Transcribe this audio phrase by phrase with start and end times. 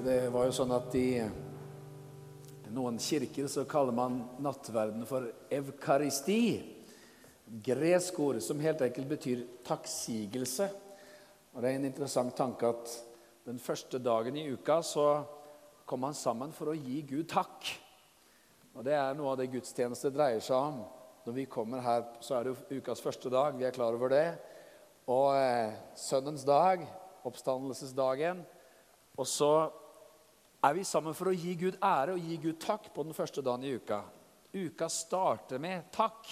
[0.00, 1.06] det var jo sånn at i
[2.72, 6.44] noen kirker så kaller man nattverden for evkaristi.
[7.66, 10.68] Gresk ord som helt enkelt betyr takksigelse.
[11.52, 12.94] Og Det er en interessant tanke at
[13.44, 15.06] den første dagen i uka så
[15.84, 17.68] kom man sammen for å gi Gud takk.
[18.72, 20.80] Og Det er noe av det gudstjeneste dreier seg om.
[21.26, 23.58] Når vi kommer her, så er det jo ukas første dag.
[23.58, 24.38] Vi er klar over det.
[25.12, 26.86] Og eh, sønnens dag,
[27.28, 28.40] oppstandelsesdagen.
[29.20, 29.70] Og så
[30.62, 33.42] er vi sammen for å gi Gud ære og gi Gud takk på den første
[33.42, 34.02] dagen i uka.
[34.52, 36.28] Uka starter med takk.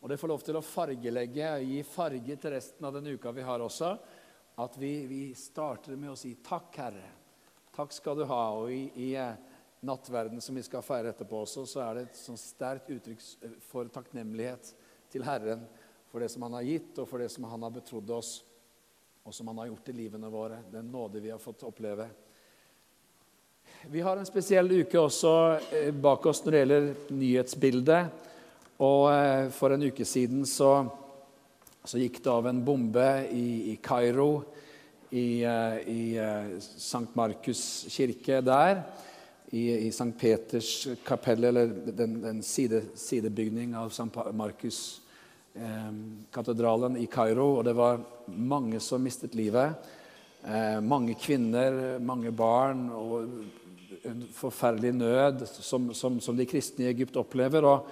[0.00, 3.32] Og det får lov til å fargelegge og gi farge til resten av den uka
[3.34, 3.90] vi har også.
[4.62, 7.10] At vi, vi starter med å si 'Takk, Herre'.
[7.74, 8.42] Takk skal du ha.
[8.58, 9.34] Og i, i eh,
[9.82, 13.22] nattverden som vi skal feire etterpå også, så er det et sånn sterkt uttrykk
[13.68, 14.72] for takknemlighet
[15.12, 15.66] til Herren
[16.08, 18.32] for det som Han har gitt, og for det som Han har betrodd oss,
[19.22, 20.62] og som Han har gjort i livene våre.
[20.72, 22.08] Den nåde vi har fått oppleve.
[23.86, 25.32] Vi har en spesiell uke også
[25.70, 28.24] eh, bak oss når det gjelder nyhetsbildet.
[28.82, 30.72] Og eh, for en uke siden så,
[31.86, 34.42] så gikk det av en bombe i, Kairo,
[35.14, 36.00] i, eh, i
[36.58, 37.06] St.
[37.14, 37.60] Markus
[37.94, 38.82] kirke der.
[39.54, 40.10] I, i St.
[40.18, 40.72] Peters
[41.06, 44.10] kapell, eller den, den side, sidebygning av St.
[44.36, 44.80] Markus
[45.54, 45.94] eh,
[46.34, 47.54] katedralen i Kairo.
[47.60, 49.94] Og det var mange som mistet livet.
[50.42, 53.30] Eh, mange kvinner, mange barn og
[54.34, 57.66] forferdelig nød som, som, som, de kristne i Egypt opplever.
[57.68, 57.88] Og,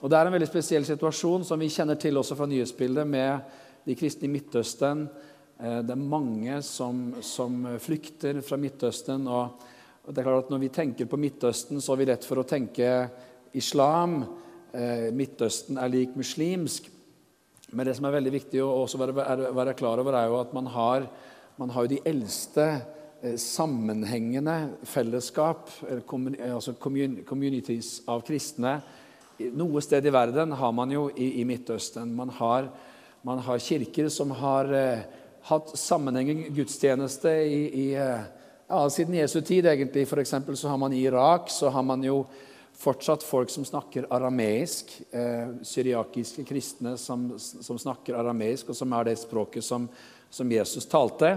[0.00, 3.56] og, Det er en veldig spesiell situasjon som vi kjenner til også fra nyhetsbildet med
[3.86, 5.06] de kristne i Midtøsten.
[5.58, 9.26] Eh, det er mange som, som flykter fra Midtøsten.
[9.26, 9.64] Og,
[10.08, 12.46] det er klart at Når vi tenker på Midtøsten, så er vi lett for å
[12.48, 12.92] tenke
[13.56, 14.22] islam.
[14.72, 16.88] Eh, Midtøsten er lik muslimsk.
[17.72, 20.70] Men det som er veldig viktig å være, være, klar over, er jo at man
[20.72, 21.04] har,
[21.60, 22.64] man har de eldste
[23.36, 26.74] sammenhengende fellesskap, eh, altså
[27.26, 28.78] communities av kristne.
[29.38, 32.14] Noe sted i verden har man jo i, i Midtøsten.
[32.14, 32.68] Man har,
[33.22, 35.06] man har, kirker som har eh,
[35.50, 40.06] hatt sammenhengende gudstjeneste i, i, ja, siden Jesu tid, egentlig.
[40.08, 42.24] For så har man i Irak så har man jo
[42.78, 44.92] fortsatt folk som snakker arameisk.
[45.10, 49.88] Eh, syriakiske kristne som, som, snakker arameisk, og som er det språket som,
[50.30, 51.34] som Jesus talte.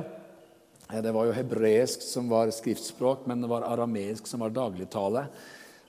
[0.92, 5.24] Det var jo hebreisk som var skriftspråk, men det var arameisk som var dagligtale.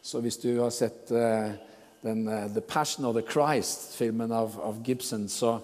[0.03, 1.51] Så hvis du har sett uh,
[2.07, 5.57] den, uh, The Passion of the Christ, filmen av, av Gibson, så,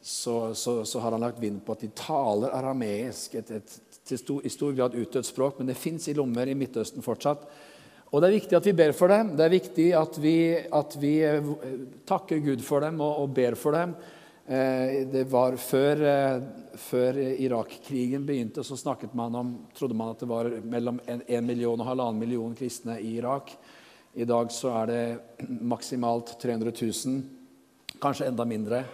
[0.00, 4.40] så, så, så, har han lagt vind på at de taler arameisk, et, et stor,
[4.40, 7.44] i stor grad utdødd språk, men det fins i lommer i Midtøsten fortsatt.
[8.08, 9.34] Og Det er viktig at vi ber for dem.
[9.36, 11.56] Det er viktig at vi, at vi uh,
[12.08, 13.92] takker Gud for dem og, og ber for dem.
[14.48, 16.42] Eh, det var Før, eh,
[16.74, 21.80] før Irak-krigen begynte, så snakket man om, trodde man at det var mellom 1 million
[21.80, 23.52] og halvannen million kristne i Irak.
[24.14, 25.20] I dag så er det
[25.60, 27.22] maksimalt 300 000,
[28.00, 28.84] kanskje enda mindre.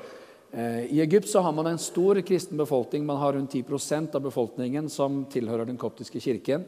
[0.50, 3.06] Eh, I Egypt så har man en stor kristen befolkning.
[3.06, 6.64] Man har rundt 10% av befolkningen som tilhører den koptiske kirken.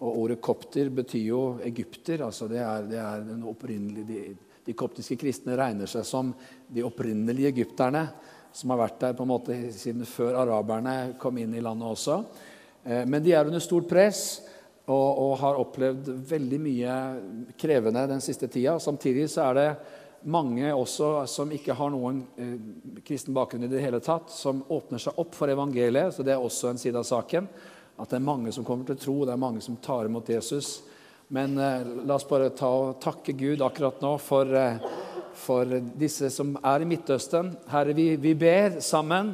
[0.00, 2.22] Og ordet kopter betyr jo egypter.
[2.22, 6.32] altså det er, det er den opprinnelige, de, koptiske kristne regner seg som
[6.68, 8.04] de opprinnelige egypterne
[8.52, 12.16] som har vært der på en måte siden før araberne kom inn i landet også.
[12.84, 14.42] Eh, men de er under stort press
[14.90, 16.94] og, og, har opplevd veldig mye
[17.60, 18.78] krevende den siste tida.
[18.82, 19.68] Samtidig så er det
[20.30, 22.56] mange også som ikke har noen eh,
[23.06, 26.16] kristen bakgrunn i det hele tatt, som åpner seg opp for evangeliet.
[26.16, 27.48] Så det er også en side av saken.
[28.00, 30.80] At det er mange som kommer til tro, det er mange som tar imot Jesus.
[31.32, 34.82] Men eh, la oss bare ta og takke Gud akkurat nå for eh,
[35.38, 37.52] for disse som er i Midtøsten.
[37.70, 39.30] Herre, vi, vi ber sammen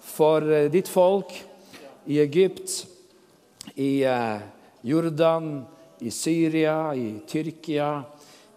[0.00, 1.34] for eh, ditt folk
[2.08, 2.72] i Egypt,
[3.76, 4.00] i
[4.86, 5.50] Jordan,
[6.00, 7.90] i Syria, i Tyrkia,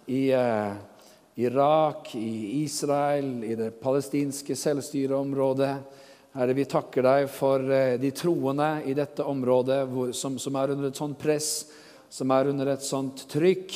[0.08, 0.22] i
[1.42, 5.74] Irak, i Israel, i det palestinske selvstyreområdet.
[6.38, 7.66] Herre, vi takker deg for
[8.00, 9.82] de troende i dette området
[10.16, 11.52] som, som, er under et sånt press,
[12.10, 13.76] som er under et sånt trykk.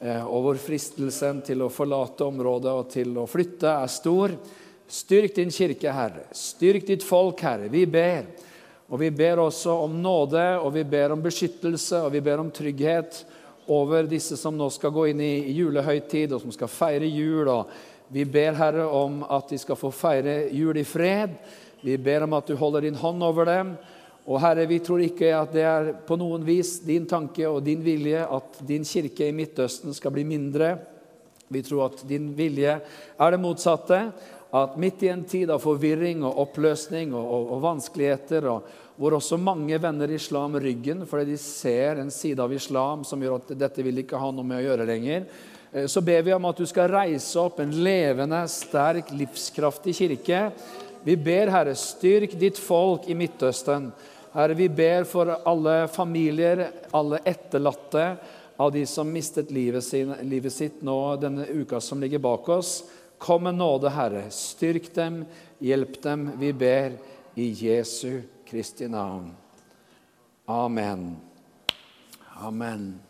[0.00, 4.34] Eh, og hvor fristelsen til å forlate området og til å flytte er stor.
[4.86, 6.28] Styrk din kirke, Herre.
[6.36, 7.70] Styrk ditt folk, Herre.
[7.72, 8.28] Vi ber.
[8.86, 12.52] Og vi ber også om nåde, og vi ber om beskyttelse og vi ber om
[12.54, 13.24] trygghet
[13.66, 17.48] over disse som nå skal gå inn i julehøytid, og som skal feire jul.
[17.50, 17.72] og
[18.14, 21.34] Vi ber, Herre, om at de skal få feire jul i fred.
[21.82, 23.74] Vi ber om at du holder din hånd over dem.
[24.26, 27.84] Og Herre, vi tror ikke at det er på noen vis din tanke og din
[27.84, 30.72] vilje at din kirke i Midtøsten skal bli mindre.
[31.46, 34.00] Vi tror at din vilje er det motsatte.
[34.56, 39.16] At midt i en tid av forvirring og oppløsning og, og, og vanskeligheter og, hvor
[39.18, 43.52] også mange vender islam ryggen fordi de ser en side av islam som gjør at
[43.58, 45.26] dette vil ikke ha noe med å gjøre lenger.
[45.72, 50.42] Eh, så ber vi om at du skal reise opp en levende, sterk, livskraftig kirke.
[51.06, 53.90] Vi ber, Herre, styrk ditt folk i Midtøsten.
[54.36, 58.16] Herre, vi ber for alle familier, alle etterlatte
[58.56, 62.82] av de som mistet livet, sin, livet sitt nå denne uka som ligger bak oss.
[63.18, 64.26] Kom med nåde, Herre.
[64.28, 65.22] Styrk dem,
[65.58, 66.98] hjelp dem, vi ber
[67.34, 69.30] i Jesu Kristi navn.
[70.44, 71.16] Amen.
[72.36, 73.00] Amen.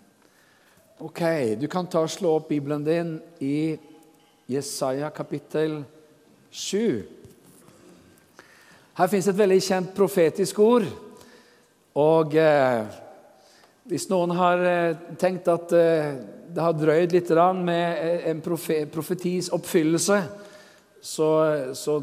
[0.99, 1.21] Ok,
[1.59, 3.11] Du kan ta og slå opp Bibelen din
[3.43, 3.75] i
[4.47, 5.83] Jesaja kapittel
[6.51, 7.03] 7.
[8.95, 10.87] Her fins et veldig kjent profetisk ord.
[11.97, 12.97] Og eh,
[13.89, 16.19] hvis noen har eh, tenkt at eh,
[16.53, 17.31] det har drøyd litt
[17.65, 20.21] med eh, en profetis oppfyllelse,
[21.07, 21.29] så,
[21.79, 21.97] så,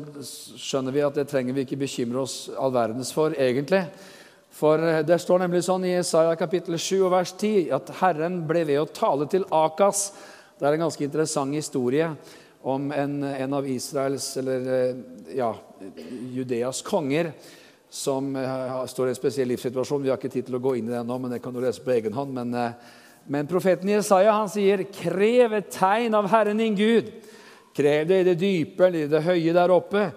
[0.57, 3.83] skjønner vi at det trenger vi ikke bekymre oss all verdens for, egentlig.
[4.53, 8.41] For eh, det står nemlig sånn i Isaiah kapittel 7 og vers 10 at Herren
[8.49, 10.07] ble ved å tale til Akas.
[10.57, 12.13] Det er en ganske interessant historie
[12.63, 15.03] om en, en av Israels, eller eh,
[15.37, 15.51] ja,
[16.33, 17.33] Judeas konger
[17.93, 20.01] som uh, står i en spesiell livssituasjon.
[20.01, 21.59] Vi har ikke tid til å gå inn i det nå, men det kan du
[21.61, 22.31] lese på egen hånd.
[22.33, 27.11] Men, uh, men profeten Jesaja han sier, 'Krev et tegn av Herren din Gud.'
[27.73, 30.07] Krev det i det dype eller i det høye der oppe.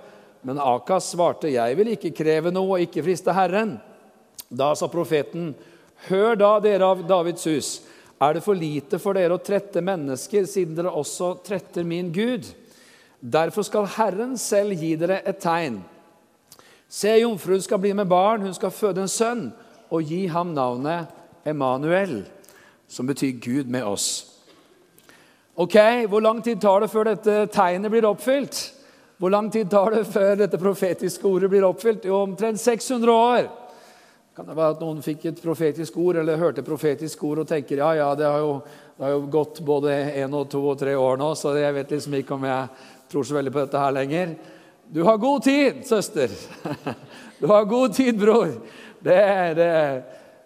[0.41, 3.77] Men Akas svarte, 'Jeg vil ikke kreve noe og ikke friste Herren.'
[4.49, 5.53] Da sa profeten,
[6.09, 7.81] 'Hør da, dere av Davids hus.'
[8.17, 12.49] Er det for lite for dere å trette mennesker, siden dere også tretter min Gud?
[13.21, 15.83] Derfor skal Herren selv gi dere et tegn.
[16.89, 19.49] Se, jomfruen skal bli med barn, hun skal føde en sønn,
[19.91, 21.11] og gi ham navnet
[21.47, 22.21] Emanuel,
[22.89, 24.37] som betyr Gud med oss.
[25.57, 25.77] Ok,
[26.09, 28.73] Hvor lang tid tar det før dette tegnet blir oppfylt?
[29.19, 32.05] Hvor lang tid tar det før dette profetiske ordet blir oppfylt?
[32.05, 33.49] Jo, omtrent 600 år.
[34.37, 37.49] Kan det være at noen fikk et profetisk ord eller hørte et profetisk ord og
[37.49, 38.59] tenker ja, ja, det har jo,
[38.99, 41.95] det har jo gått både én og to og tre år nå, så jeg vet
[41.97, 42.69] liksom ikke om jeg
[43.09, 44.37] tror så veldig på dette her lenger.
[44.89, 46.31] Du har god tid, søster.
[47.39, 48.49] Du har god tid, bror.
[48.99, 49.17] Det,
[49.55, 50.03] det,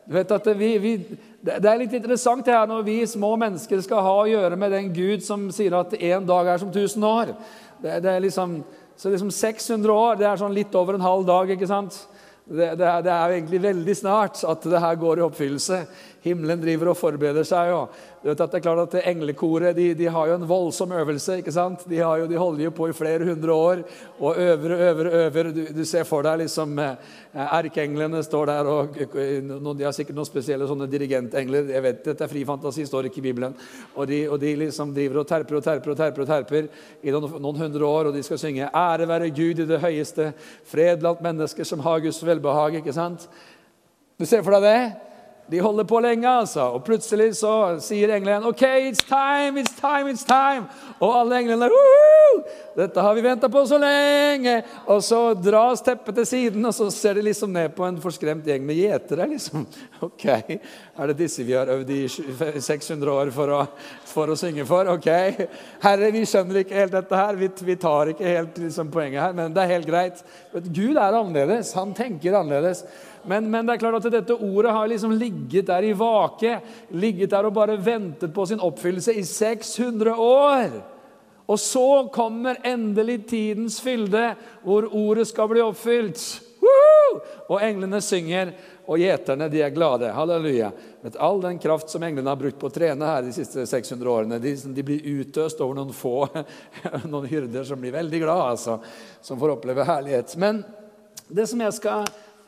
[0.06, 0.94] du vet at vi, vi
[1.40, 4.74] det er litt interessant det her når vi små mennesker skal ha å gjøre med
[4.74, 7.30] den Gud som sier at én dag er som 1000 år.
[7.78, 8.58] Det, det er liksom,
[8.98, 11.54] så liksom 600 år det er sånn litt over en halv dag.
[11.54, 11.96] ikke sant?
[12.44, 15.80] Det, det, er, det er egentlig veldig snart at det her går i oppfyllelse.
[16.26, 17.70] Himmelen driver og forbereder seg.
[17.70, 17.84] jo.
[18.20, 21.38] Du vet at det er klart at Englekoret de, de har jo en voldsom øvelse.
[21.40, 21.86] ikke sant?
[21.88, 23.80] De, jo, de, holder jo på i flere hundre år
[24.18, 25.08] og øver og øver.
[25.22, 25.50] øver.
[25.56, 30.28] Du, du, ser for deg liksom eh, Erkeenglene står der, og de har sikkert noen
[30.28, 31.72] spesielle sånne dirigentengler.
[31.72, 33.56] jeg vet, Dette er fri fantasi, står ikke i Bibelen.
[33.96, 37.16] Og de, og de liksom driver og terper og terper og terper og terper i
[37.16, 40.32] noen, noen hundre år, og de skal synge 'Ære være Gud i det høyeste',
[40.64, 42.76] 'Fred blant mennesker som har Guds velbehag'.
[42.84, 43.30] ikke sant?
[44.20, 45.09] Du ser for deg det?
[45.50, 46.68] De holder på lenge, altså.
[46.76, 47.52] Og plutselig så
[47.82, 50.68] sier englene OK, it's time, it's time, it's time.
[51.00, 51.70] Og alle englene!
[52.76, 54.60] Dette har vi venta på så lenge.
[54.86, 58.46] Og så dras teppet til siden, og så ser de liksom ned på en forskremt
[58.46, 59.26] gjeng med gjetere.
[59.32, 59.66] liksom.
[60.06, 63.60] OK, er det disse vi har øvd i 600 år for å,
[64.06, 64.86] for å synge for?
[64.94, 65.10] OK.
[65.82, 67.38] Herre, vi skjønner ikke helt dette her.
[67.40, 70.24] Vi, vi tar ikke helt liksom, poenget her, men det er helt greit.
[70.70, 71.74] Gud er annerledes.
[71.74, 72.86] Han tenker annerledes.
[73.22, 76.60] Men, men, det er klart at dette ordet har liksom ligget der i vake,
[76.96, 80.80] ligget der og bare ventet på sin oppfyllelse i 600 år.
[81.50, 86.22] Og så kommer endelig tidens fylde, hvor ordet skal bli oppfylt.
[86.60, 87.20] Woohoo!
[87.50, 88.52] Og englene synger,
[88.86, 90.12] og gjeterne de er glade.
[90.14, 90.70] Halleluja.
[91.02, 94.10] Med all den kraft som englene har brukt på å trene her de siste 600
[94.12, 96.28] årene, de, de blir utøst over noen få
[97.12, 98.78] noen hyrder som blir veldig glade, altså,
[99.24, 100.36] som får oppleve herlighet.
[100.38, 100.62] Men
[101.30, 102.06] det som jeg skal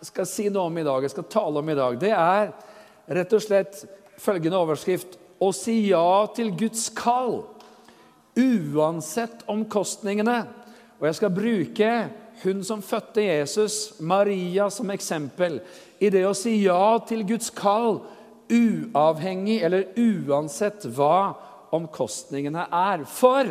[0.09, 2.53] skal si noe om i dag, jeg skal tale om i dag, det er
[3.13, 3.83] rett og slett
[4.23, 7.41] følgende overskrift Å si ja til Guds kall,
[8.39, 10.37] uansett omkostningene.
[11.01, 11.89] Og jeg skal bruke
[12.45, 15.59] hun som fødte Jesus, Maria, som eksempel
[15.99, 18.05] i det å si ja til Guds kall,
[18.53, 21.35] uavhengig eller uansett hva
[21.75, 23.03] omkostningene er.
[23.11, 23.51] For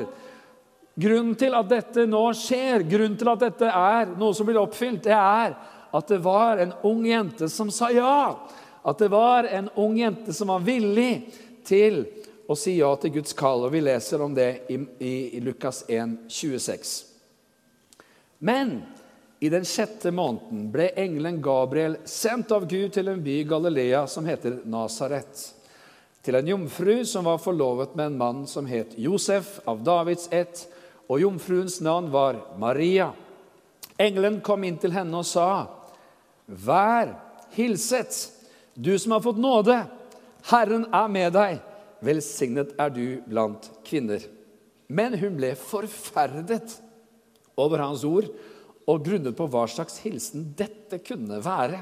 [0.96, 5.04] grunnen til at dette nå skjer, grunnen til at dette er noe som blir oppfylt,
[5.08, 5.56] det er
[5.92, 8.40] at det var en ung jente som sa ja.
[8.82, 11.28] At det var en ung jente som var villig
[11.68, 12.06] til
[12.48, 13.68] å si ja til Guds kall.
[13.68, 16.96] Og Vi leser om det i, i, i Lukas 1, 26.
[18.40, 18.80] Men
[19.40, 24.06] i den sjette måneden ble engelen Gabriel sendt av Gud til en by i Galilea
[24.10, 25.48] som heter Nasaret.
[26.22, 30.68] Til en jomfru som var forlovet med en mann som het Josef av Davids ett,
[31.10, 33.10] og jomfruens navn var Maria.
[33.98, 35.81] Engelen kom inn til henne og sa:"
[36.52, 37.16] Vær
[37.56, 38.28] hilset,
[38.76, 39.78] du som har fått nåde.
[40.52, 41.62] Herren er med deg.
[42.02, 44.24] Velsignet er du blant kvinner.
[44.92, 46.80] Men hun ble forferdet
[47.60, 48.28] over hans ord
[48.90, 51.80] og grunnet på hva slags hilsen dette kunne være.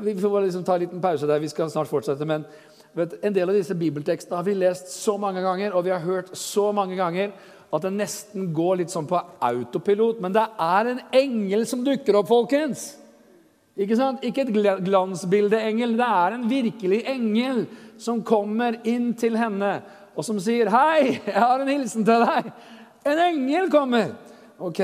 [0.00, 1.42] Vi får bare liksom ta en liten pause der.
[1.42, 2.24] Vi skal snart fortsette.
[2.26, 2.46] men
[2.94, 6.02] vet, En del av disse bibeltekstene har vi lest så mange ganger og vi har
[6.02, 7.32] hørt så mange ganger
[7.70, 10.18] at det nesten går litt sånn på autopilot.
[10.22, 12.88] Men det er en engel som dukker opp, folkens.
[13.80, 14.24] Ikke sant?
[14.26, 15.94] Ikke et glansbildeengel.
[16.00, 17.64] Det er en virkelig engel
[18.00, 19.78] som kommer inn til henne
[20.20, 22.52] og som sier, 'Hei, jeg har en hilsen til deg.'
[23.06, 24.12] En engel kommer!
[24.58, 24.76] Ok,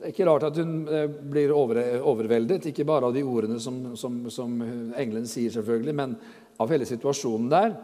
[0.00, 3.60] Det er ikke rart at hun eh, blir over, overveldet, ikke bare av de ordene
[3.60, 4.54] som, som, som
[4.96, 6.14] engelen sier, selvfølgelig, men
[6.58, 7.74] av hele situasjonen der.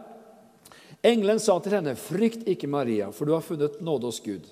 [1.05, 4.49] Engelen sa til henne, 'Frykt ikke, Maria, for du har funnet nåde hos Gud.'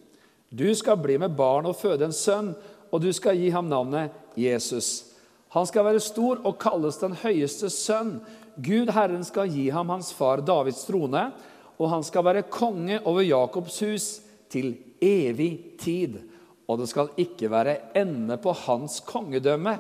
[0.52, 2.54] 'Du skal bli med barn og føde en sønn,
[2.92, 5.12] og du skal gi ham navnet Jesus.'
[5.50, 8.22] 'Han skal være stor og kalles den høyeste sønn.'
[8.62, 11.32] 'Gud Herren skal gi ham hans far Davids trone.'
[11.80, 16.22] 'Og han skal være konge over Jakobs hus til evig tid.'
[16.68, 19.80] 'Og det skal ikke være ende på hans kongedømme.'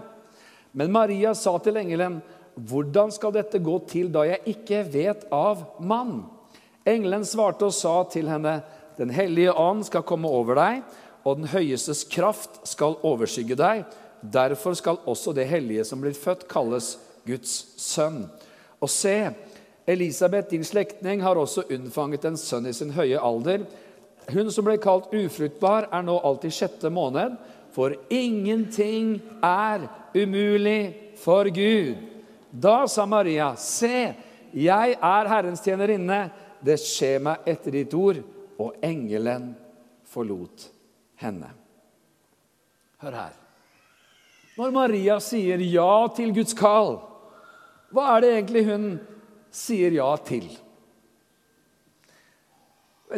[0.73, 2.21] Men Maria sa til engelen,
[2.57, 6.34] 'Hvordan skal dette gå til da jeg ikke vet av mann?'
[6.85, 8.61] Engelen svarte og sa til henne,
[8.97, 10.83] 'Den hellige ånd skal komme over deg,
[11.25, 13.85] og den høyestes kraft skal overskygge deg.'
[14.33, 18.25] Derfor skal også det hellige som blir født, kalles Guds sønn.
[18.81, 19.29] Og se,
[19.87, 23.65] Elisabeth, din slektning, har også unnfanget en sønn i sin høye alder.
[24.33, 27.35] Hun som ble kalt ufruktbar, er nå alt i sjette måned,
[27.75, 31.99] for ingenting er umulig for Gud.
[32.49, 34.15] Da sa Maria, se,
[34.55, 36.29] jeg er Herrens tjenerinne.
[36.65, 38.21] Det skje meg etter ditt ord.
[38.61, 39.51] Og engelen
[40.07, 40.69] forlot
[41.19, 41.49] henne.
[43.03, 43.33] Hør her.
[44.55, 46.95] Når Maria sier ja til Guds kall,
[47.91, 48.85] hva er det egentlig hun
[49.51, 50.47] sier ja til?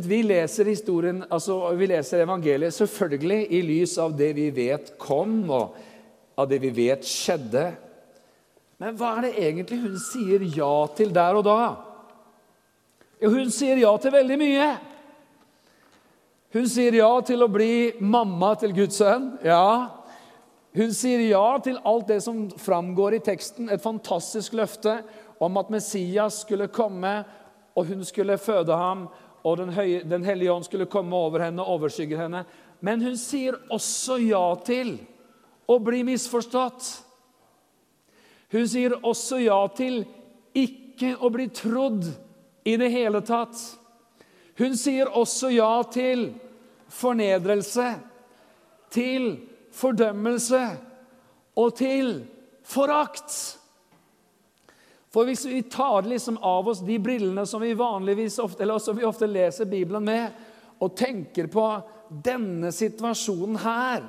[0.03, 5.39] Vi leser historien, altså vi leser evangeliet selvfølgelig i lys av det vi vet kom,
[5.53, 5.77] og
[6.37, 7.69] av det vi vet skjedde.
[8.81, 11.61] Men hva er det egentlig hun sier ja til der og da?
[13.17, 14.65] Jo, hun sier ja til veldig mye.
[16.53, 19.31] Hun sier ja til å bli mamma til Guds sønn.
[19.45, 19.89] Ja.
[20.77, 23.71] Hun sier ja til alt det som framgår i teksten.
[23.73, 24.99] Et fantastisk løfte
[25.41, 27.23] om at Messias skulle komme,
[27.73, 29.07] og hun skulle føde ham,
[29.45, 32.41] og Den, høye, den hellige ånd skulle komme over henne og overskygge henne.
[32.81, 34.97] Men hun sier også ja til
[35.65, 36.89] å bli misforstått.
[38.51, 40.01] Hun sier også ja til
[40.57, 42.09] ikke å bli trodd
[42.67, 43.55] i det hele tatt.
[44.57, 46.33] Hun sier også ja til
[46.91, 47.93] fornedrelse,
[48.91, 49.29] til
[49.71, 50.63] fordømmelse
[51.55, 52.11] og til
[52.67, 53.31] forakt.
[55.13, 58.99] For hvis vi tar liksom av oss de brillene som vi vanligvis ofte, eller som
[58.99, 60.35] vi ofte leser Bibelen med,
[60.83, 61.69] og tenker på
[62.23, 64.03] denne situasjonen her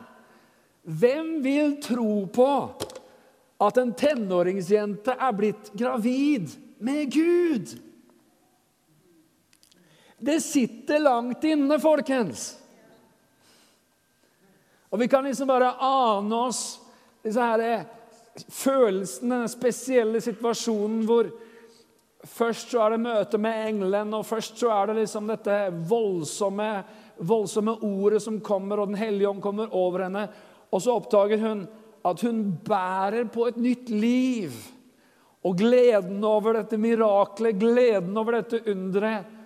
[0.89, 2.51] Hvem vil tro på
[3.61, 7.79] at en tenåringsjente er blitt gravid med Gud?
[10.19, 12.57] Det sitter langt inne, folkens.
[14.91, 16.63] Og vi kan liksom bare ane oss
[17.23, 17.85] disse her eh,
[18.49, 21.29] følelsene, den spesielle situasjonen hvor
[22.27, 25.59] først så er det møte med engelen, og først så er det liksom dette
[25.91, 26.71] voldsomme,
[27.19, 30.27] voldsomme ordet som kommer, og Den hellige ånd kommer over henne.
[30.73, 31.67] Og så oppdager hun
[32.09, 34.55] at hun bærer på et nytt liv.
[35.47, 39.38] Og gleden over dette miraklet, gleden over dette underet,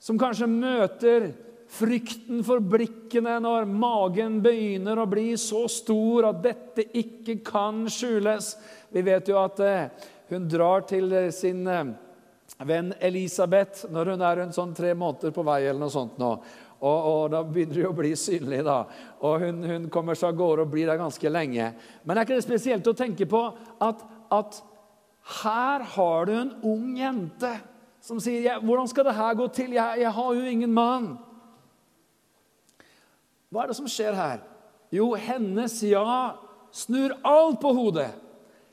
[0.00, 1.30] som kanskje møter
[1.70, 8.54] frykten for blikkene når magen begynner å bli så stor at dette ikke kan skjules.
[8.90, 11.92] Vi vet jo at eh, hun drar til sin eh,
[12.66, 15.62] venn Elisabeth når hun er en sånn tre måneder på vei.
[15.68, 16.32] eller noe sånt nå.
[16.80, 18.64] Og, og, Da begynner de å bli synlig.
[18.64, 18.82] da.
[19.20, 21.72] Og Hun, hun kommer seg av gårde og blir der ganske lenge.
[22.04, 23.44] Men er ikke det spesielt å tenke på
[23.84, 24.02] at,
[24.32, 24.62] at
[25.44, 27.52] her har du en ung jente
[28.00, 29.72] som sier 'Hvordan skal det her gå til?
[29.72, 31.18] Jeg, jeg har jo ingen mann.'
[33.50, 34.38] Hva er det som skjer her?
[34.92, 36.32] Jo, hennes ja
[36.72, 38.10] snur alt på hodet.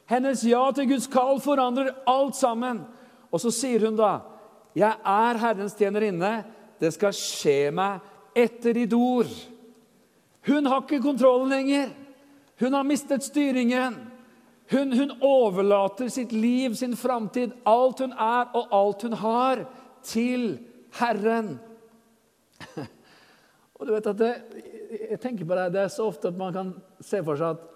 [0.05, 2.86] Hennes ja til Guds kall forandrer alt sammen.
[3.31, 4.19] Og så sier hun da,
[4.75, 6.46] 'Jeg er Herrens tjenerinne.
[6.79, 8.00] Det skal skje meg
[8.36, 9.53] etter ditt ord.'
[10.48, 11.89] Hun har ikke kontrollen lenger.
[12.60, 14.16] Hun har mistet styringen.
[14.69, 19.63] Hun, hun, overlater sitt liv, sin framtid, alt hun er og alt hun har,
[20.03, 20.57] til
[21.00, 21.55] Herren.
[23.77, 24.33] Og du vet at det,
[25.12, 26.71] jeg tenker på det, det er så ofte at man kan
[27.03, 27.74] se for seg at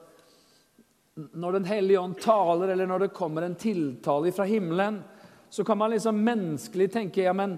[1.22, 5.02] når Den hellige ånd taler, eller når det kommer en tiltale fra himmelen,
[5.52, 7.58] så kan man liksom menneskelig tenke ja, men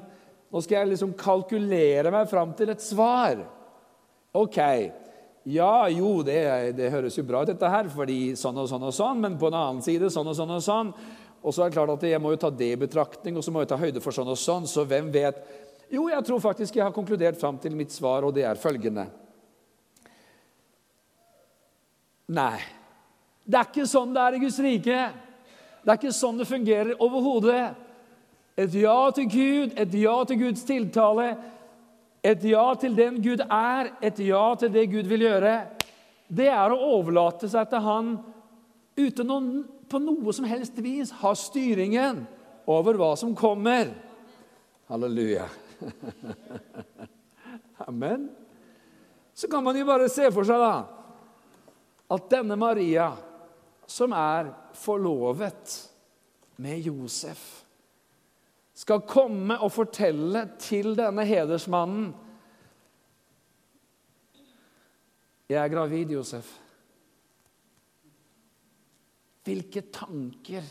[0.50, 3.44] nå skal jeg liksom kalkulere meg fram til et svar.
[4.34, 4.58] Ok,
[5.44, 6.40] ja, jo, det,
[6.78, 9.50] det, høres jo bra ut, dette her, fordi sånn og sånn og sånn, men på
[9.50, 10.94] en annen side sånn og sånn og sånn.
[11.44, 13.52] Og så er det klart at jeg må jo ta det i betraktning, og så
[13.52, 14.70] må jeg ta høyde for sånn og sånn.
[14.72, 15.42] Så hvem vet?
[15.92, 19.10] Jo, jeg tror faktisk jeg har konkludert fram til mitt svar, og det er følgende.
[22.32, 22.58] Nei.
[23.44, 25.00] Det er ikke sånn det er i Guds rike.
[25.84, 27.74] Det er ikke sånn det fungerer overhodet.
[28.56, 31.34] Et ja til Gud, et ja til Guds tiltale,
[32.24, 35.56] et ja til den Gud er, et ja til det Gud vil gjøre,
[36.32, 38.14] det er å overlate seg til Han
[38.96, 39.40] uten å
[39.92, 42.24] på noe som helst vis ha styringen
[42.70, 43.92] over hva som kommer.
[44.90, 45.50] Halleluja.
[47.90, 48.30] Amen.
[49.34, 50.86] Så kan man jo bare se for seg da,
[52.14, 53.12] at denne Maria,
[53.90, 55.76] som er forlovet
[56.62, 57.63] med Josef,
[58.74, 62.12] skal komme og fortelle til denne hedersmannen
[65.54, 66.48] Jeg er gravid, Josef.
[69.44, 70.64] Hvilke tanker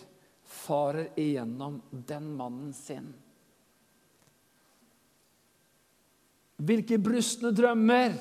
[0.48, 3.10] farer igjennom den mannen sin?
[6.62, 8.16] Hvilke brustne drømmer?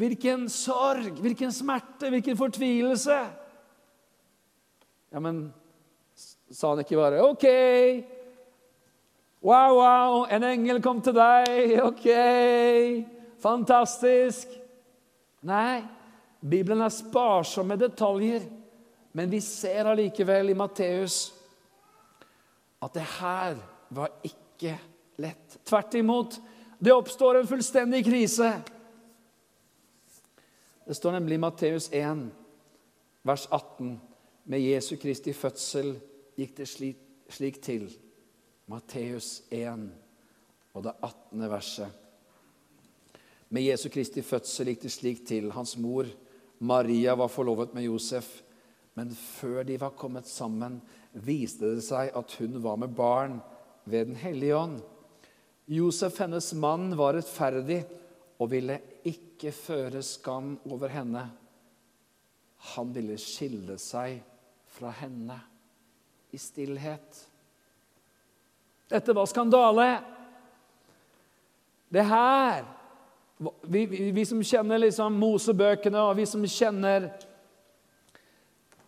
[0.00, 3.18] Hvilken sorg, hvilken smerte, hvilken fortvilelse?
[5.10, 5.48] Ja, men
[6.50, 8.04] sa han ikke bare 'OK'?
[9.42, 11.78] Wow, wow, en engel kom til deg.
[11.80, 12.08] OK,
[13.40, 14.48] fantastisk.
[15.48, 15.80] Nei,
[16.40, 18.44] Bibelen er sparsom med detaljer,
[19.12, 21.32] men vi ser allikevel i Matteus
[22.80, 23.56] at det her
[23.88, 24.76] var ikke
[25.20, 25.56] lett.
[25.64, 26.36] Tvert imot,
[26.78, 28.52] det oppstår en fullstendig krise.
[30.84, 32.28] Det står nemlig i Matteus 1,
[33.24, 34.00] vers 18.
[34.44, 35.94] Med Jesu Kristi fødsel
[36.38, 37.88] gikk det slik, slik til.
[38.70, 39.88] Matteus 1
[40.74, 41.46] og det 18.
[41.50, 41.96] verset.
[43.50, 45.50] Med Jesu Kristi fødsel gikk det slik til.
[45.50, 46.06] Hans mor
[46.62, 48.28] Maria var forlovet med Josef.
[48.94, 50.80] Men før de var kommet sammen,
[51.12, 53.40] viste det seg at hun var med barn
[53.84, 54.80] ved Den hellige ånd.
[55.66, 57.84] Josef, hennes mann, var rettferdig
[58.38, 61.26] og ville ikke føre skam over henne.
[62.74, 64.20] Han ville skille seg
[64.70, 65.38] fra henne
[66.30, 67.28] i stillhet.
[68.88, 70.00] Dette var skandale.
[71.88, 72.64] Det her
[73.62, 77.06] Vi, vi, vi som kjenner liksom Mosebøkene, og vi som kjenner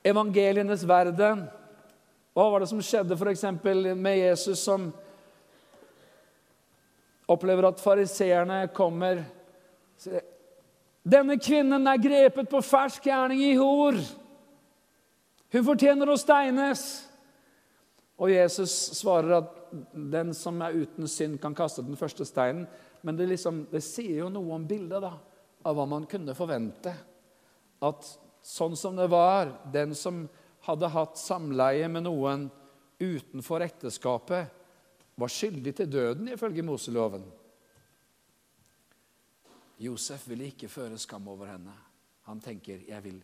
[0.04, 1.46] evangelienes verden
[2.36, 3.46] Hva var det som skjedde f.eks.
[3.96, 4.90] med Jesus, som
[7.32, 9.24] opplever at fariseerne kommer
[11.02, 13.96] denne kvinnen er grepet på fersk gjerning i hor.
[15.52, 16.84] Hun fortjener å steines.
[18.20, 19.52] Og Jesus svarer at
[19.92, 22.66] den som er uten synd, kan kaste den første steinen.
[23.02, 25.14] Men det, liksom, det sier jo noe om bildet da,
[25.64, 26.92] av hva man kunne forvente.
[27.82, 28.06] At
[28.44, 30.26] sånn som det var, den som
[30.66, 32.46] hadde hatt samleie med noen
[33.02, 34.58] utenfor ekteskapet,
[35.18, 37.24] var skyldig til døden ifølge Moseloven.
[39.82, 41.74] Josef ville ikke føre skam over henne.
[42.28, 43.18] Han tenker jeg vil,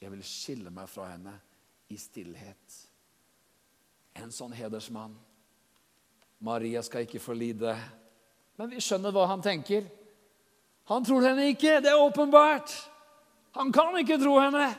[0.00, 1.32] jeg vil skille meg fra henne
[1.88, 2.76] i stillhet.
[4.22, 5.14] En sånn hedersmann.
[6.38, 7.74] Maria skal ikke få lide.
[8.56, 9.86] Men vi skjønner hva han tenker.
[10.90, 11.80] Han tror henne ikke.
[11.84, 12.72] Det er åpenbart.
[13.56, 14.70] Han kan ikke tro henne.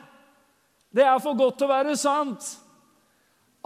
[0.94, 2.46] Det er for godt til å være sant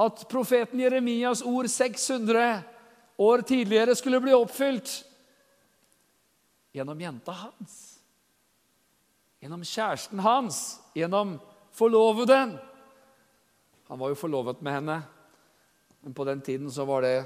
[0.02, 2.62] at profeten Jeremias ord 600
[3.22, 4.90] år tidligere skulle bli oppfylt
[6.72, 7.78] gjennom jenta hans.
[9.42, 10.58] Gjennom kjæresten hans,
[10.96, 11.36] gjennom
[11.76, 12.56] forloveden.
[13.90, 15.02] Han var jo forlovet med henne,
[16.02, 17.24] men på den tiden så var det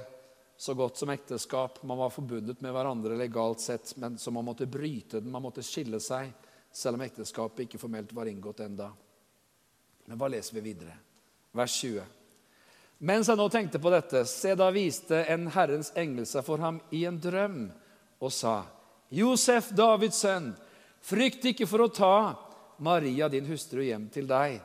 [0.56, 1.82] så godt som ekteskap.
[1.82, 5.64] Man var forbundet med hverandre legalt sett, men så man måtte bryte den, man måtte
[5.64, 6.32] skille seg,
[6.72, 8.90] selv om ekteskapet ikke formelt var inngått enda.
[10.06, 10.96] Men hva leser vi videre?
[11.56, 12.04] Vers 20.
[12.98, 16.80] Mens jeg nå tenkte på dette, se, da viste en Herrens engel seg for ham
[16.92, 17.66] i en drøm
[18.20, 18.62] og sa:"
[19.12, 20.50] Josef, Davids sønn,
[21.00, 22.16] frykt ikke for å ta
[22.82, 24.58] Maria, din hustru, hjem til deg.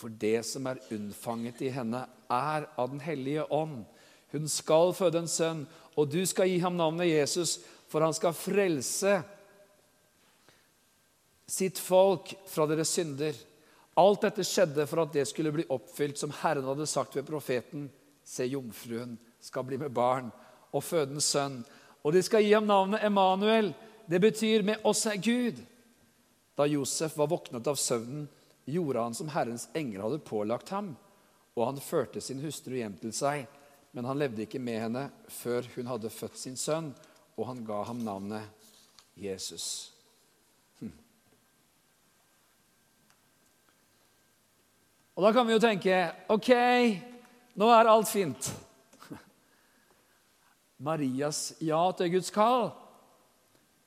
[0.00, 3.84] For det som er unnfanget i henne, er av Den hellige ånd.
[4.32, 5.66] Hun skal føde en sønn,
[5.98, 7.58] og du skal gi ham navnet Jesus,
[7.90, 9.18] for han skal frelse
[11.50, 13.34] sitt folk fra deres synder.
[13.98, 17.88] Alt dette skjedde for at det skulle bli oppfylt, som Herren hadde sagt ved profeten.
[18.24, 20.30] Se, jomfruen skal bli med barn
[20.70, 21.58] og føde en sønn
[22.04, 23.74] og de skal gi ham navnet Emanuel.
[24.08, 25.60] Det betyr 'med oss er Gud'.
[26.56, 28.28] Da Josef var våknet av søvnen,
[28.64, 30.94] gjorde han som Herrens engel hadde pålagt ham,
[31.56, 33.46] og han førte sin hustru hjem til seg.
[33.92, 36.92] Men han levde ikke med henne før hun hadde født sin sønn,
[37.34, 38.46] og han ga ham navnet
[39.18, 39.90] Jesus.
[40.78, 40.92] Hm.
[45.16, 45.96] Og Da kan vi jo tenke
[46.30, 46.50] ok,
[47.58, 48.52] nå er alt fint.
[50.86, 52.70] Marias ja til Guds kall,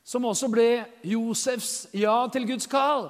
[0.03, 3.07] som også ble Josefs ja til Guds kall,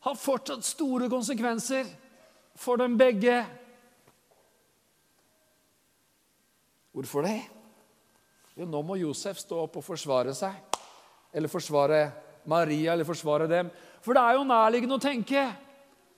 [0.00, 1.88] har fortsatt store konsekvenser
[2.56, 3.42] for dem begge.
[6.92, 7.38] Hvorfor det?
[8.56, 10.56] Jo, nå må Josef stå opp og forsvare seg.
[11.32, 12.00] Eller forsvare
[12.50, 13.70] Maria, eller forsvare dem.
[14.02, 15.44] For det er jo nærliggende å tenke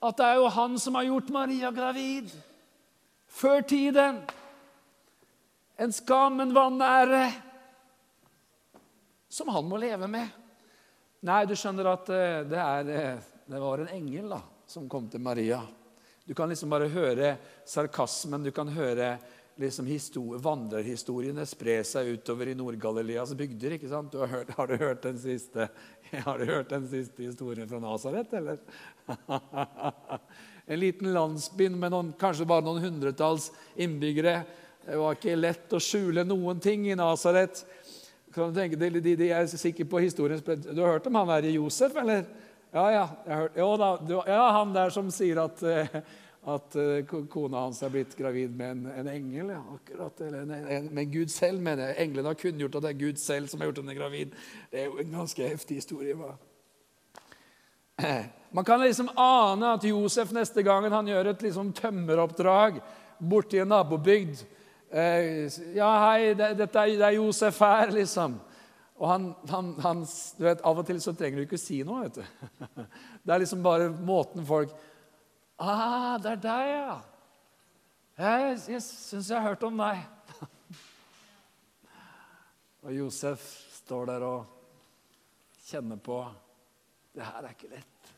[0.02, 2.30] at det er jo han som har gjort Maria gravid.
[3.30, 4.22] Før tiden.
[5.78, 7.24] En skam, en vanære,
[9.32, 10.28] som han må leve med.
[11.24, 15.08] Nei, du skjønner at eh, det, er, eh, det var en engel da, som kom
[15.10, 15.60] til Maria.
[16.24, 19.16] Du kan liksom bare høre sarkasmen, du kan høre
[19.60, 19.88] liksom
[20.42, 23.76] vandrerhistoriene spre seg utover i Nord-Galileas bygder.
[23.76, 24.12] ikke sant?
[24.12, 25.68] Du har, hørt, har, du hørt den siste,
[26.26, 28.58] har du hørt den siste historien fra Nasaret, eller?
[30.66, 34.42] en liten landsby med noen, kanskje bare noen hundretalls innbyggere.
[34.86, 37.64] Det var ikke lett å skjule noen ting i Nasaret.
[38.32, 40.40] De, de, de er sikre på historien.
[40.40, 42.24] Du har hørt om han der Josef, eller?
[42.72, 43.06] Ja, ja.
[43.56, 46.02] Jo, da, du, ja, han der som sier at eh,
[46.42, 49.52] at uh, kona hans er blitt gravid med en, en engel.
[49.54, 52.00] Ja, akkurat, eller en, en, med Gud selv, mener jeg.
[52.02, 54.32] Englene har kunngjort at det er Gud selv som har gjort henne gravid.
[54.72, 56.16] Det er jo en ganske heftig historie.
[56.18, 56.34] hva?
[58.56, 62.82] Man kan liksom ane at Josef neste gang han gjør et liksom tømmeroppdrag
[63.22, 64.42] borti en nabobygd
[64.90, 68.34] eh, Ja, hei, det, dette det er Josef her, liksom.
[69.02, 70.04] Og han, han, han,
[70.38, 72.06] du vet, Av og til så trenger du ikke si noe.
[72.06, 72.22] vet du.
[73.24, 74.70] Det er liksom bare måten folk
[75.62, 76.94] Ah, det er deg, ja.
[78.18, 80.00] Jeg, jeg syns jeg har hørt om deg.
[82.82, 83.44] og Josef
[83.76, 84.40] står der og
[85.68, 86.16] kjenner på
[87.14, 88.10] Det her er ikke lett.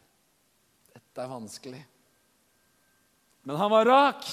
[0.95, 1.83] Dette er vanskelig.
[3.45, 4.25] Men han var rak,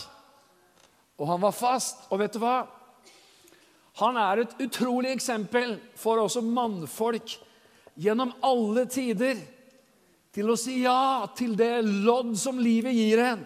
[1.20, 2.06] og han var fast.
[2.14, 2.62] Og vet du hva?
[4.00, 7.34] Han er et utrolig eksempel for også mannfolk
[8.00, 9.42] gjennom alle tider
[10.32, 13.42] til å si ja til det lodd som livet gir en.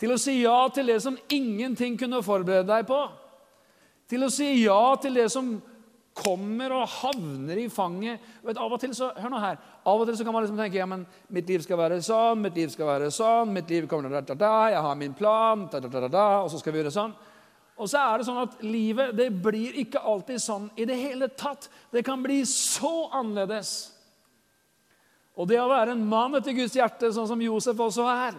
[0.00, 3.00] Til å si ja til det som ingenting kunne forberede deg på.
[4.10, 5.56] Til å si ja til det som
[6.20, 8.22] kommer og havner i fanget.
[8.44, 10.58] Vet, av og til så, hør nå her, av og til så kan man liksom
[10.60, 13.86] tenke ja, men mitt liv skal være sånn, mitt liv skal være sånn, mitt liv
[13.90, 16.74] kommer da, da, da, jeg har min plan, da, da, da, da, og så skal
[16.74, 17.14] vi gjøre sånn.
[17.80, 21.30] Og så er det sånn at livet det blir ikke alltid sånn i det hele
[21.32, 21.70] tatt.
[21.88, 23.72] Det kan bli så annerledes.
[25.40, 28.36] Og det å være en mann etter Guds hjerte, sånn som Josef også er,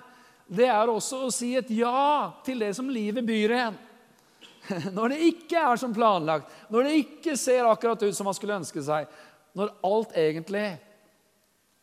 [0.52, 3.80] det er også å si et ja til det som livet byr en.
[4.98, 8.60] Når det ikke er som planlagt, når det ikke ser akkurat ut som man skulle
[8.62, 9.10] ønske seg,
[9.58, 10.68] når alt egentlig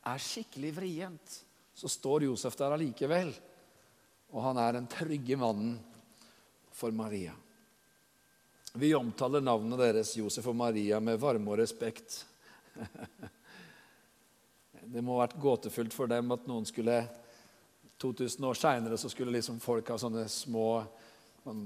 [0.07, 1.35] er skikkelig vrient,
[1.75, 3.33] så står Josef der allikevel.
[4.31, 5.75] Og han er den trygge mannen
[6.71, 7.35] for Maria.
[8.79, 12.21] Vi omtaler navnet deres, Josef og Maria, med varme og respekt.
[14.89, 17.01] Det må ha vært gåtefullt for dem at noen skulle
[17.99, 20.69] 2000 år seinere så skulle liksom folk ha sånne små
[21.43, 21.65] sånn,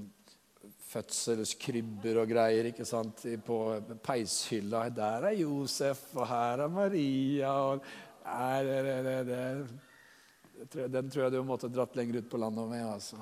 [0.89, 3.59] fødselskrybber og greier ikke sant, på
[4.05, 4.87] peishylla.
[4.89, 7.85] Der er Josef, og her er Maria og
[8.25, 10.89] der, der, der, der.
[10.97, 12.85] Den tror jeg du måtte dratt lenger ut på landet med.
[12.89, 13.21] altså.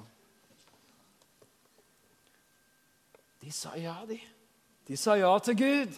[3.41, 4.19] De sa ja, de.
[4.85, 5.95] De sa ja til Gud.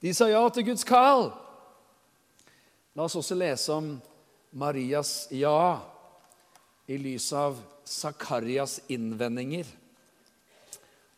[0.00, 1.30] De sa ja til Guds kall.
[2.94, 3.94] La oss også lese om
[4.58, 5.80] Marias ja
[6.88, 7.56] i lys av
[7.88, 9.68] Zakarias innvendinger.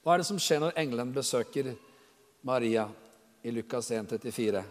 [0.00, 1.72] Hva er det som skjer når engelen besøker
[2.46, 2.86] Maria
[3.42, 4.62] i Lukas 1,34?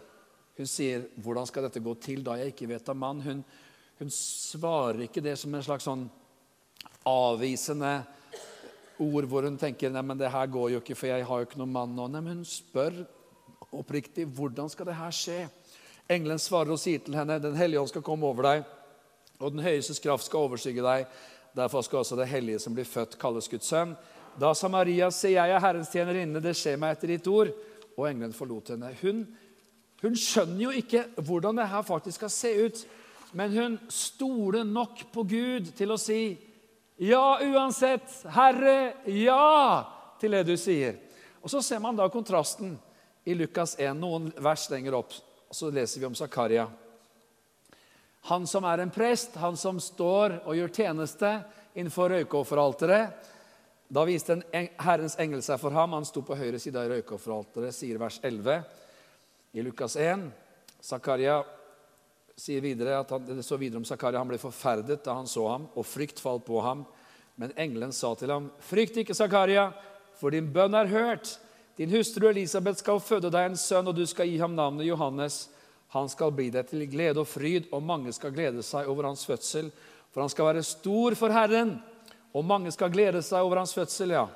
[0.60, 3.44] Hun sier, 'Hvordan skal dette gå til da jeg ikke vet av mann?' Hun,
[4.00, 6.10] hun svarer ikke det som en slags sånn
[7.06, 8.06] avvisende
[9.00, 11.48] ord hvor hun tenker nei, men det her går jo ikke, for jeg har jo
[11.48, 12.08] ikke noen mann nå.
[12.12, 13.02] Nei, men hun spør
[13.76, 15.40] oppriktig hvordan skal det her skje.
[16.10, 18.64] Engelen svarer og sier til henne, 'Den hellige ånd skal komme over deg,
[19.40, 21.08] og den høyestes kraft skal overskygge deg.'
[21.56, 23.96] Derfor skal også det hellige som blir født, kalles Guds sønn.
[24.40, 27.54] Da sa Maria, 'Se, jeg er Herrens tjenerinne, det skjer meg etter ditt ord.'
[27.98, 28.96] Og engelen forlot henne.
[29.02, 29.28] Hun,
[30.02, 32.86] hun skjønner jo ikke hvordan det her faktisk skal se ut,
[33.34, 36.38] men hun stoler nok på Gud til å si,
[37.02, 39.86] 'Ja, uansett, Herre, ja',
[40.20, 40.98] til det du sier.
[41.42, 42.74] Og Så ser man da kontrasten
[43.24, 45.14] i Lukas 1, noen vers lenger opp.
[45.52, 46.68] Så leser vi om Zakaria.
[48.28, 51.32] Han som er en prest, han som står og gjør tjeneste
[51.74, 53.14] innenfor røykofferalteret.
[53.88, 55.96] Da viste en Herrens engel seg for ham.
[55.96, 58.60] Han sto på høyre side av røykofferalteret, sier vers 11
[59.56, 60.28] i Lukas 1.
[60.84, 61.40] Zakaria
[62.40, 64.22] sier videre at han, det så videre om Zakaria.
[64.22, 66.86] Han ble forferdet da han så ham, og frykt falt på ham.
[67.40, 69.72] Men engelen sa til ham, 'Frykt ikke, Zakaria,
[70.20, 71.38] for din bønn er hørt.'
[71.78, 75.48] 'Din hustru Elisabeth skal føde deg en sønn, og du skal gi ham navnet Johannes.'
[75.90, 79.26] 'Han skal bli deg til glede og fryd, og mange skal glede seg over hans
[79.26, 79.72] fødsel.'
[80.12, 81.82] 'For han skal være stor for Herren,
[82.34, 84.28] og mange skal glede seg over hans fødsel.' Ja,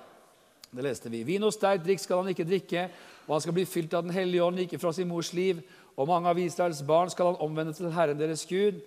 [0.76, 1.24] det leste vi.
[1.24, 2.90] 'Vin og sterk drikk skal han ikke drikke.'
[3.28, 5.62] og han skal bli fylt av Den hellige ånd ikke fra sin mors liv.
[5.98, 8.82] Og mange av Israels barn skal han omvende til Herren deres Gud.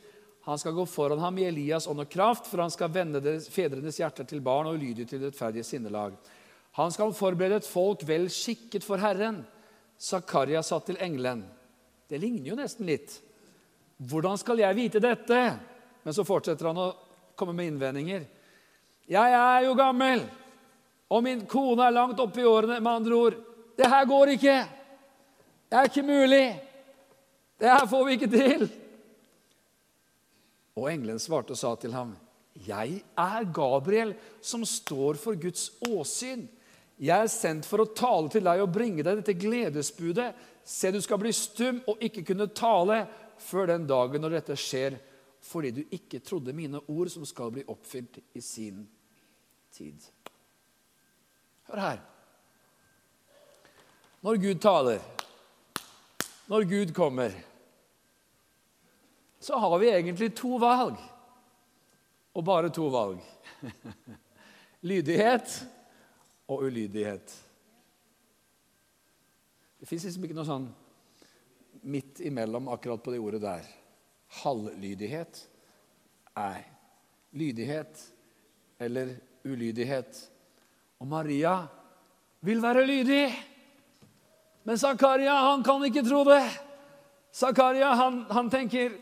[0.46, 3.48] Han skal gå foran ham i Elias ånd og kraft, for han skal vende deres,
[3.50, 6.14] fedrenes hjerter til barn og ulydige til rettferdige sinnelag.
[6.78, 9.40] Han skal forberede et folk vel skikket for Herren.
[9.98, 11.44] Zakaria sa til engelen.
[12.06, 13.16] Det ligner jo nesten litt.
[13.96, 15.40] Hvordan skal jeg vite dette?
[16.04, 16.92] Men så fortsetter han å
[17.38, 18.26] komme med innvendinger.
[19.08, 20.24] Jeg er jo gammel,
[21.10, 22.78] og min kone er langt oppe i årene.
[22.82, 23.36] Med andre ord,
[23.78, 24.56] det her går ikke.
[25.66, 26.44] Det er ikke mulig.
[27.58, 28.66] Det her får vi ikke til.
[30.76, 32.16] Og engelen svarte og sa til ham,
[32.66, 36.48] 'Jeg er Gabriel, som står for Guds åsyn.'
[36.98, 41.00] 'Jeg er sendt for å tale til deg og bringe deg dette gledesbudet.' 'Se, du
[41.00, 43.06] skal bli stum og ikke kunne tale
[43.38, 44.98] før den dagen når dette skjer,'
[45.40, 48.88] 'fordi du ikke trodde mine ord, som skal bli oppfylt i sin
[49.72, 50.10] tid.'
[51.66, 52.00] Hør her.
[54.22, 55.00] Når Gud taler,
[56.46, 57.34] når Gud kommer,
[59.38, 60.98] så har vi egentlig to valg.
[62.36, 63.20] Og bare to valg.
[64.90, 65.52] Lydighet
[66.46, 67.34] og ulydighet.
[69.80, 70.68] Det fins liksom ikke noe sånn
[71.86, 73.66] midt imellom akkurat på det ordet der.
[74.42, 75.42] Halvlydighet.
[76.36, 76.62] Nei.
[77.36, 78.00] Lydighet
[78.82, 79.14] eller
[79.46, 80.18] ulydighet.
[81.00, 81.58] Og Maria
[82.46, 83.26] vil være lydig.
[84.66, 86.42] Men Zakaria han kan ikke tro det.
[87.30, 88.96] Zakaria han, han, tenker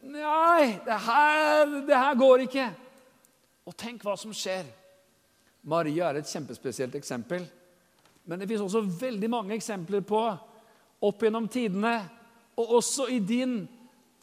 [0.00, 2.66] Nei, det her, det her går ikke.
[3.68, 4.68] Og tenk hva som skjer.
[5.68, 7.44] Maria er et kjempespesielt eksempel.
[8.28, 10.20] Men det fins også veldig mange eksempler på
[11.00, 11.94] opp gjennom tidene,
[12.60, 13.62] og også i din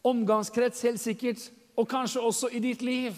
[0.05, 1.41] omgangskrets, helt sikkert,
[1.77, 3.17] og kanskje også i ditt liv,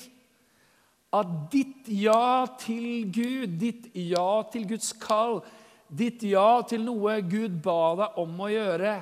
[1.12, 5.42] at ditt ja til Gud, ditt ja til Guds kall,
[5.90, 8.94] Ditt ja til noe Gud ba deg om å gjøre,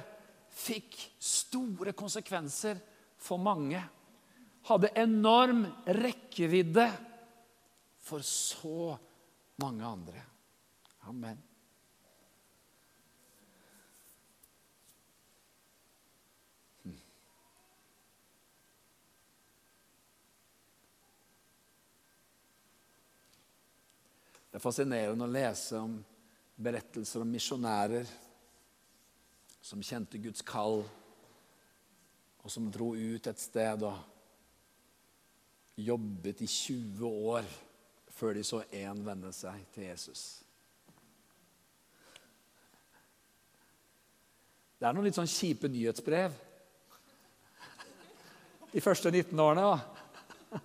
[0.58, 2.80] fikk store konsekvenser
[3.19, 3.82] for mange.
[4.67, 5.65] Hadde enorm
[6.00, 6.88] rekkevidde
[8.08, 8.95] for så
[9.60, 10.23] mange andre.
[11.12, 11.43] Amen.
[24.47, 25.97] Det er fascinerende å lese om
[26.58, 28.10] berettelser om misjonærer
[29.62, 30.82] som kjente Guds kall,
[32.41, 33.98] og som dro ut et sted og
[35.78, 37.48] jobbet i 20 år
[38.17, 40.24] før de så én vende seg til Jesus.
[44.78, 46.34] Det er noen litt sånn kjipe nyhetsbrev
[48.72, 49.63] de første 19 årene.
[49.65, 50.62] Da.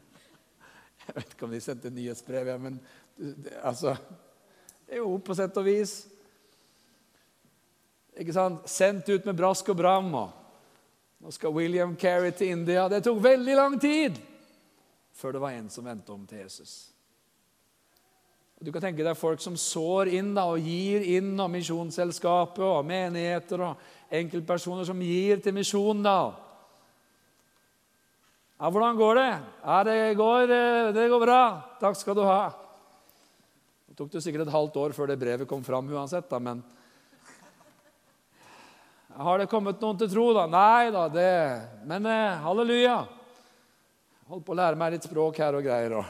[1.06, 2.78] Jeg vet ikke om de sendte nyhetsbrev, ja, men
[3.62, 3.96] altså
[4.96, 5.94] jo, på sett og vis.
[8.18, 8.68] Ikke sant?
[8.68, 10.12] Sendt ut med brask og bram.
[10.14, 12.88] Og nå skal William Carey til India.
[12.90, 14.20] Det tok veldig lang tid
[15.12, 16.92] før det var en som vendte om til Jesus.
[18.62, 22.86] Du kan tenke deg folk som sår inn da, og gir inn, og misjonsselskapet og
[22.86, 26.02] menigheter og enkeltpersoner som gir til misjon.
[26.02, 26.32] da.
[28.60, 31.62] Ja, 'Hvordan går det?' Ja, det går, eh, det går bra.
[31.80, 32.61] Takk skal du ha.
[33.92, 36.62] Det tok det sikkert et halvt år før det brevet kom fram uansett, da, men
[39.12, 40.46] Har det kommet noen til tro, da?
[40.48, 41.32] Nei da, det
[41.90, 42.94] Men eh, halleluja.
[44.30, 46.08] Holdt på å lære meg litt språk her og greier og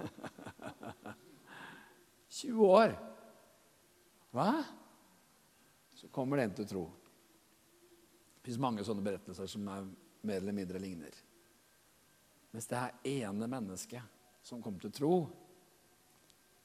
[2.40, 2.96] 20 år.
[4.32, 4.48] Hva?
[6.00, 6.88] Så kommer det en til tro.
[8.40, 9.92] Det fins mange sånne berettelser som er
[10.24, 11.12] mer eller mindre ligner.
[12.48, 15.16] Mens det er ene mennesket som kom til tro,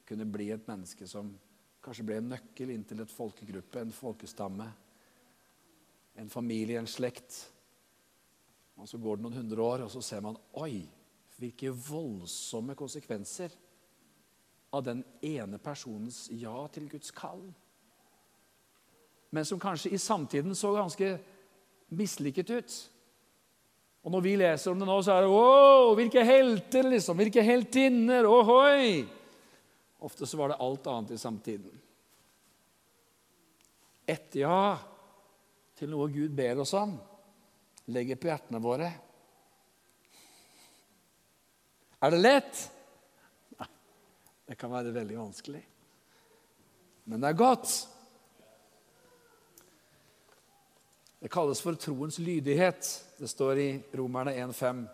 [0.09, 1.29] kunne bli et menneske som
[1.83, 4.67] kanskje ble en nøkkel inn til et folkegruppe, en folkestamme,
[6.19, 7.45] en familie, en slekt.
[8.79, 10.83] Og Så går det noen hundre år, og så ser man oi,
[11.39, 13.53] hvilke voldsomme konsekvenser
[14.75, 17.43] av den ene personens ja til Guds kall.
[19.31, 21.13] Men som kanskje i samtiden så ganske
[21.89, 22.77] mislykket ut.
[24.03, 27.19] Og når vi leser om det nå, så er det Å, hvilke helter, liksom.
[27.19, 28.27] Hvilke heltinner.
[28.29, 29.18] Ohoi!
[29.99, 31.81] Ofte så var det alt annet i samtiden.
[34.09, 34.79] Et ja
[35.77, 36.95] til noe Gud ber oss om,
[37.91, 38.89] legger på hjertene våre.
[41.99, 42.61] Er det lett?
[43.59, 43.67] Nei,
[44.47, 45.61] det kan være veldig vanskelig.
[47.09, 47.73] Men det er godt.
[51.19, 52.87] Det kalles for troens lydighet.
[53.19, 54.85] Det står i Romerne 1,5.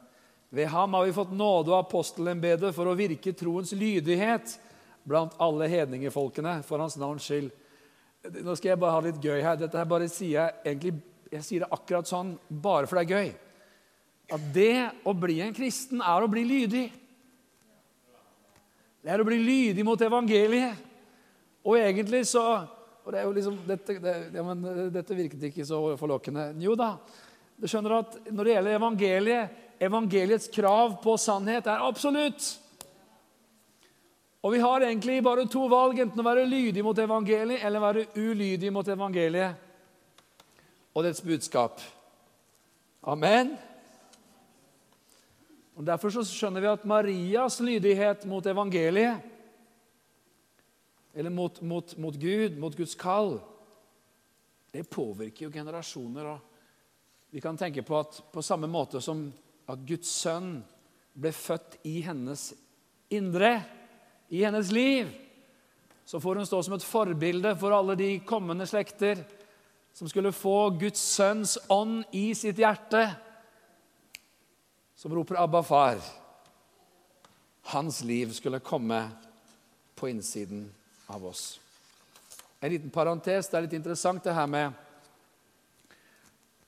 [0.49, 4.55] Ved ham har vi fått nåde og apostelembedet for å virke troens lydighet
[5.05, 7.51] blant alle hedningefolkene for hans navns skyld.
[8.41, 9.57] Nå skal jeg bare ha litt gøy her.
[9.59, 10.95] Dette her bare sier jeg egentlig,
[11.31, 13.33] jeg sier det akkurat sånn bare for det er gøy.
[14.35, 16.85] At det å bli en kristen er å bli lydig.
[19.05, 20.81] Det er å bli lydig mot evangeliet.
[21.65, 22.45] Og egentlig så
[23.05, 26.47] og det er jo liksom, dette, det, ja, men, dette virket ikke så forlokkende.
[26.57, 26.95] Jo da.
[27.55, 32.47] Du skjønner at Når det gjelder evangeliet, evangeliets krav på sannhet er absolutt.
[34.45, 38.03] Og vi har egentlig bare to valg, enten å være lydig mot evangeliet eller være
[38.13, 39.63] ulydig mot evangeliet
[40.93, 41.81] og dets budskap.
[43.09, 43.55] Amen.
[45.73, 49.31] Og Derfor så skjønner vi at Marias lydighet mot evangeliet
[51.15, 53.39] eller mot, mot, mot, Gud, mot Guds kall,
[54.69, 56.27] det påvirker jo generasjoner.
[56.27, 59.25] Og vi kan tenke på at på samme måte som
[59.71, 60.59] at Guds sønn
[61.17, 62.51] ble født i hennes
[63.15, 63.55] indre,
[64.29, 65.09] i hennes liv,
[66.05, 69.23] så får hun stå som et forbilde for alle de kommende slekter
[69.95, 73.07] som skulle få Guds sønns ånd i sitt hjerte,
[74.95, 76.01] som roper 'Abba, far'.
[77.61, 79.09] Hans liv skulle komme
[79.95, 80.71] på innsiden
[81.07, 81.59] av oss.
[82.59, 83.47] En liten parentes.
[83.47, 84.73] Det er litt interessant det her med,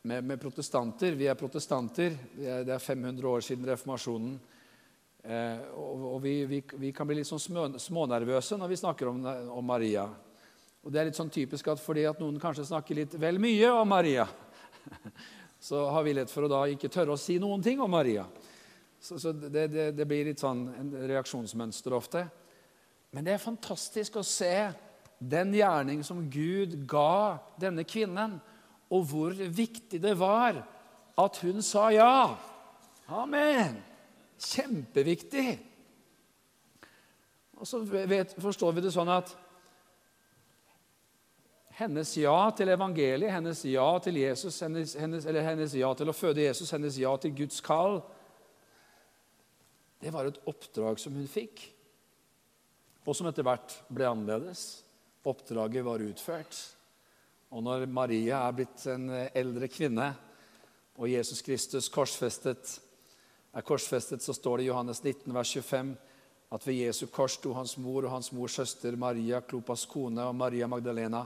[0.02, 1.12] med, med protestanter.
[1.12, 2.18] Vi er protestanter.
[2.36, 4.40] Det er 500 år siden reformasjonen.
[5.28, 7.42] Eh, og, vi, vi, vi, kan bli litt sånn
[7.82, 10.06] smånervøse når vi snakker om, om, Maria.
[10.80, 13.74] Og det er litt sånn typisk at fordi at noen kanskje snakker litt vel mye
[13.76, 14.24] om Maria,
[15.68, 18.24] så har vi lett for å da ikke tørre å si noen ting om Maria.
[19.04, 22.24] Så, så det, det, det, blir litt sånn en reaksjonsmønster ofte.
[23.12, 24.70] Men det er fantastisk å se
[25.20, 28.40] den gjerning som Gud ga denne kvinnen,
[28.88, 30.64] og hvor viktig det var
[31.20, 32.16] at hun sa ja.
[33.12, 33.97] Amen!
[34.38, 35.58] Kjempeviktig.
[37.58, 39.32] Og så vet, forstår vi det sånn at
[41.78, 46.16] hennes ja til evangeliet, hennes ja til Jesus, hennes, hennes, eller hennes ja til å
[46.16, 48.00] føde Jesus, hennes ja til Guds kall,
[50.02, 51.64] det var et oppdrag som hun fikk
[53.08, 54.82] og som etter hvert ble annerledes.
[55.28, 56.58] Oppdraget var utført.
[57.56, 60.10] Og når Maria er blitt en eldre kvinne,
[60.98, 62.74] og Jesus Kristus korsfestet,
[63.58, 65.96] er korsfestet, så står det i Johannes 19, vers 25
[66.54, 70.36] at ved Jesu kors sto hans mor og hans mors søster Maria, Klopas kone, og
[70.36, 71.26] Maria Magdalena.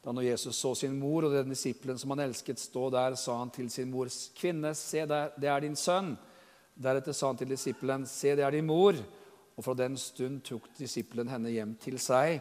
[0.00, 3.38] Da når Jesus så sin mor og den disippelen som han elsket, stå der, sa
[3.40, 6.16] han til sin mor, 'Kvinne, se der, det er din sønn.'
[6.76, 8.96] Deretter sa han til disippelen, 'Se, det er din mor.'
[9.56, 12.40] Og fra den stund tok disippelen henne hjem til seg.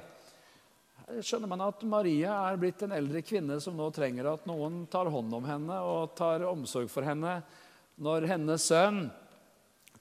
[1.07, 4.85] Her skjønner man at Maria er blitt en eldre kvinne som nå trenger at noen
[4.87, 7.41] tar hånd om henne og tar omsorg for henne.
[7.97, 9.09] Når hennes sønn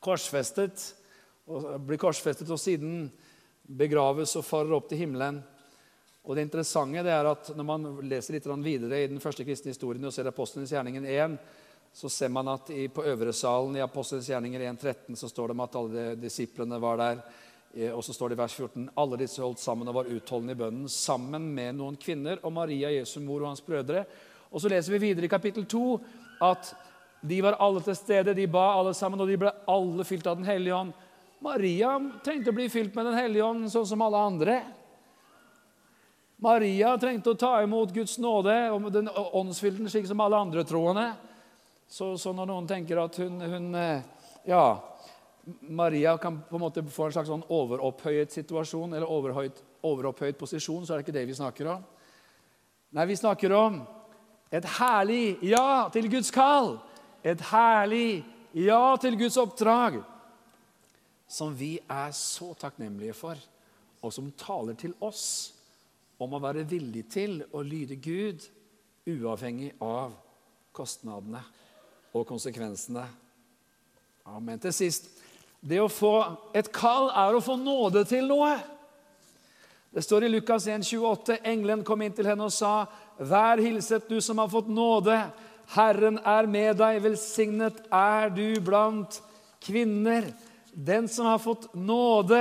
[0.00, 0.82] korsfestet,
[1.86, 3.06] blir korsfestet og siden
[3.68, 5.40] begraves og farer opp til himmelen.
[6.28, 9.72] Og Det interessante det er at når man leser litt videre i den første kristne
[9.72, 11.38] historien og ser apostlenes gjerningen 1,
[11.92, 15.62] så ser man at i, på øvresalen i Apostlenes gjerninger 1.13 så står det om
[15.64, 17.22] at alle disiplene var der.
[17.74, 20.52] Eh, og så står det i vers 14.: Alle disse holdt sammen og var utholdende
[20.52, 24.04] i bønnen, sammen med noen kvinner og Maria, Jesu mor og hans brødre.
[24.52, 25.82] Og så leser vi videre i kapittel 2
[26.44, 26.74] at
[27.20, 30.38] de var alle til stede, de ba alle sammen, og de ble alle fylt av
[30.38, 30.92] Den hellige ånd.
[31.42, 34.58] Maria trengte å bli fylt med Den hellige ånd, sånn som alle andre.
[36.38, 41.08] Maria trengte å ta imot Guds nåde og den åndsfylden, slik som alle andre troende.
[41.88, 44.02] Så, så, når noen tenker at hun, hun, eh,
[44.48, 44.78] Ja,
[45.60, 50.84] Maria kan på en måte få en slags sånn overopphøyet situasjon eller overhøyt, overopphøyet posisjon,
[50.86, 51.82] så er det ikke det vi snakker om.
[52.96, 53.80] Nei, vi snakker om
[54.52, 56.76] et herlig ja til Guds kall.
[57.24, 60.00] Et herlig ja til Guds oppdrag.
[61.28, 63.36] Som vi er så takknemlige for,
[64.00, 65.52] og som taler til oss
[66.18, 68.46] om å være villig til å lyde Gud
[69.08, 70.14] uavhengig av
[70.74, 71.42] kostnadene
[72.16, 73.04] og konsekvensene.
[74.28, 74.60] Amen.
[74.60, 75.10] Til sist
[75.60, 76.14] det å få
[76.56, 78.52] et kall er å få nåde til noe.
[79.90, 82.86] Det står i Lukas 1, 28, Engelen kom inn til henne og sa,
[83.18, 85.32] 'Vær hilset, du som har fått nåde.
[85.74, 89.20] Herren er med deg, velsignet er du blant
[89.64, 90.30] kvinner.
[90.72, 92.40] Den som har fått nåde.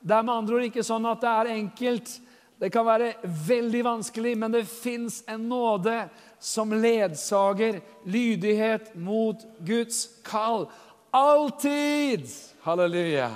[0.00, 2.14] Det er med andre ord ikke sånn at det er enkelt.
[2.58, 3.12] Det kan være
[3.46, 6.08] veldig vanskelig, men det fins en nåde
[6.42, 10.66] som ledsager lydighet mot Guds kall.
[11.14, 12.26] Alltid!
[12.66, 13.30] Halleluja.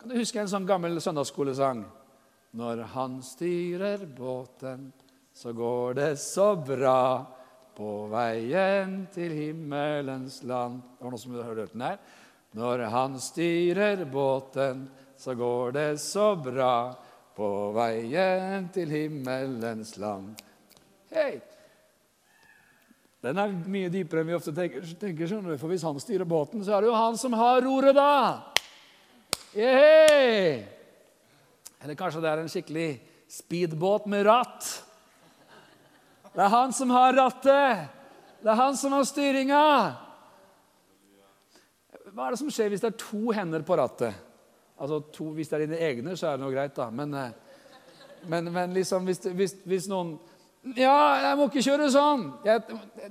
[0.00, 1.84] Kan du huske en sånn gammel søndagsskolesang?
[2.56, 4.90] Når han styrer båten,
[5.36, 7.32] så går det så bra.
[7.76, 11.98] På veien til himmelens land Det var noen som hørte hørt den her.
[12.56, 14.86] Når han styrer båten,
[15.20, 16.94] så går det så bra.
[17.36, 20.40] På veien til himmelens land.
[21.12, 21.36] Hei!
[23.20, 24.88] Den er mye dypere enn vi ofte tenker.
[24.96, 28.54] tenker for Hvis han styrer båten, så er det jo han som har roret, da!
[29.52, 30.64] Yay!
[31.84, 32.90] Eller kanskje det er en skikkelig
[33.28, 34.85] speedbåt med ratt.
[36.36, 37.86] Det er han som har rattet.
[38.44, 39.60] Det er han som har styringa.
[42.12, 44.12] Hva er det som skjer hvis det er to hender på rattet?
[44.76, 46.90] Altså to, Hvis det er dine egne, så er det noe greit, da.
[46.92, 47.30] Men, eh,
[48.28, 50.18] men, men liksom, hvis, hvis, hvis, noen
[50.76, 52.32] Ja, jeg må ikke kjøre sånn!
[52.44, 52.60] Jeg,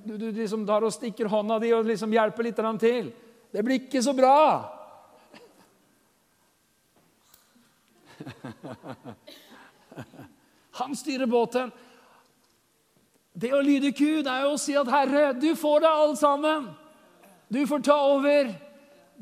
[0.06, 3.06] du, du liksom tar og stikker hånda di og liksom hjelper litt til.
[3.50, 4.38] Det blir ikke så bra!
[10.78, 11.74] Han styrer båten.
[13.36, 16.74] Det å lyde Gud er jo å si at 'Herre, du får det alt sammen'.
[17.52, 18.54] Du får ta over.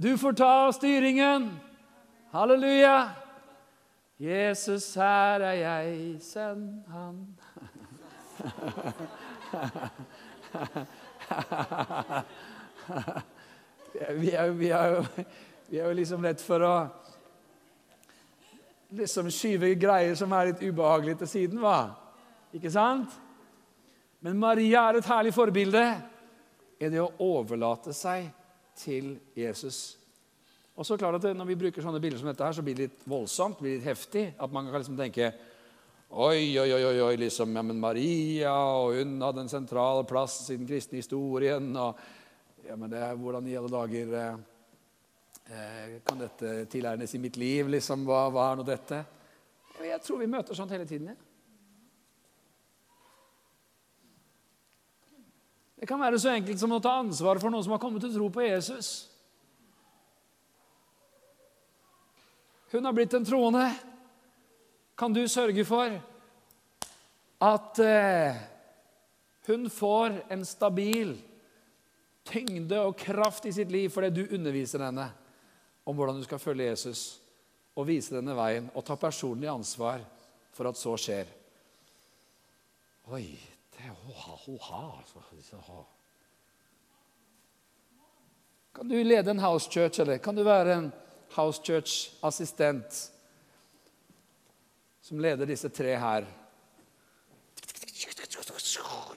[0.02, 1.60] Du får ta styringen.
[2.32, 3.10] Halleluja.
[4.20, 7.28] Jesus, her er jeg, send Han.
[14.22, 15.06] vi, er, vi, er jo,
[15.70, 16.88] vi er jo liksom lett for å
[18.94, 21.60] liksom skyve greier som er litt ubehagelige, til siden.
[21.60, 21.90] hva?
[22.54, 23.23] Ikke sant?
[24.24, 25.84] Men Maria er et herlig forbilde
[26.80, 28.30] i det å overlate seg
[28.80, 29.98] til Jesus.
[30.74, 32.88] Og så klart at Når vi bruker sånne bilder som dette, her, så blir det
[32.88, 34.24] litt voldsomt, blir det litt heftig.
[34.40, 35.34] At man kan liksom tenke
[36.14, 40.58] Oi, oi, oi, oi liksom, ja, men Maria og hun hadde en sentral plass i
[40.60, 41.72] den kristne historien.
[41.76, 41.98] og
[42.68, 44.36] ja, men det er, Hvordan i alle dager eh,
[45.44, 47.68] Eh, kan dette tilegnes i mitt liv?
[47.70, 49.02] Liksom, hva, hva er nå dette?
[49.84, 51.12] Jeg tror vi møter sånt hele tiden.
[51.12, 51.33] Ja.
[55.84, 58.14] Det kan være så enkelt som å ta ansvar for noen som har kommet til
[58.16, 58.92] tro på Jesus.
[62.72, 63.66] Hun har blitt en troende.
[64.96, 65.98] Kan du sørge for
[67.44, 68.40] at eh,
[69.52, 71.12] hun får en stabil
[72.32, 75.10] tyngde og kraft i sitt liv fordi du underviser henne?
[75.84, 77.02] om hvordan du skal følge Jesus
[77.76, 80.04] og vise denne veien og ta personlig ansvar
[80.54, 81.28] for at så skjer.
[83.12, 83.26] Oi,
[83.78, 84.84] det er ho-ha.
[85.00, 85.84] Altså.
[88.74, 90.92] Kan du lede en house church, eller kan du være en
[91.36, 93.12] house church-assistent
[95.02, 96.26] som leder disse tre her?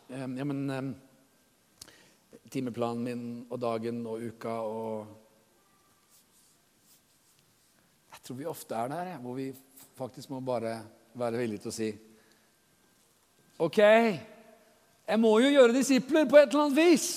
[0.09, 0.95] Ja, men
[2.51, 5.23] Timeplanen min og dagen og uka og
[8.13, 9.51] Jeg tror vi ofte er der, hvor vi
[9.95, 10.81] faktisk må bare
[11.15, 11.91] være villige til å si
[13.63, 13.79] OK,
[15.07, 17.09] jeg må jo gjøre disipler på et eller annet vis.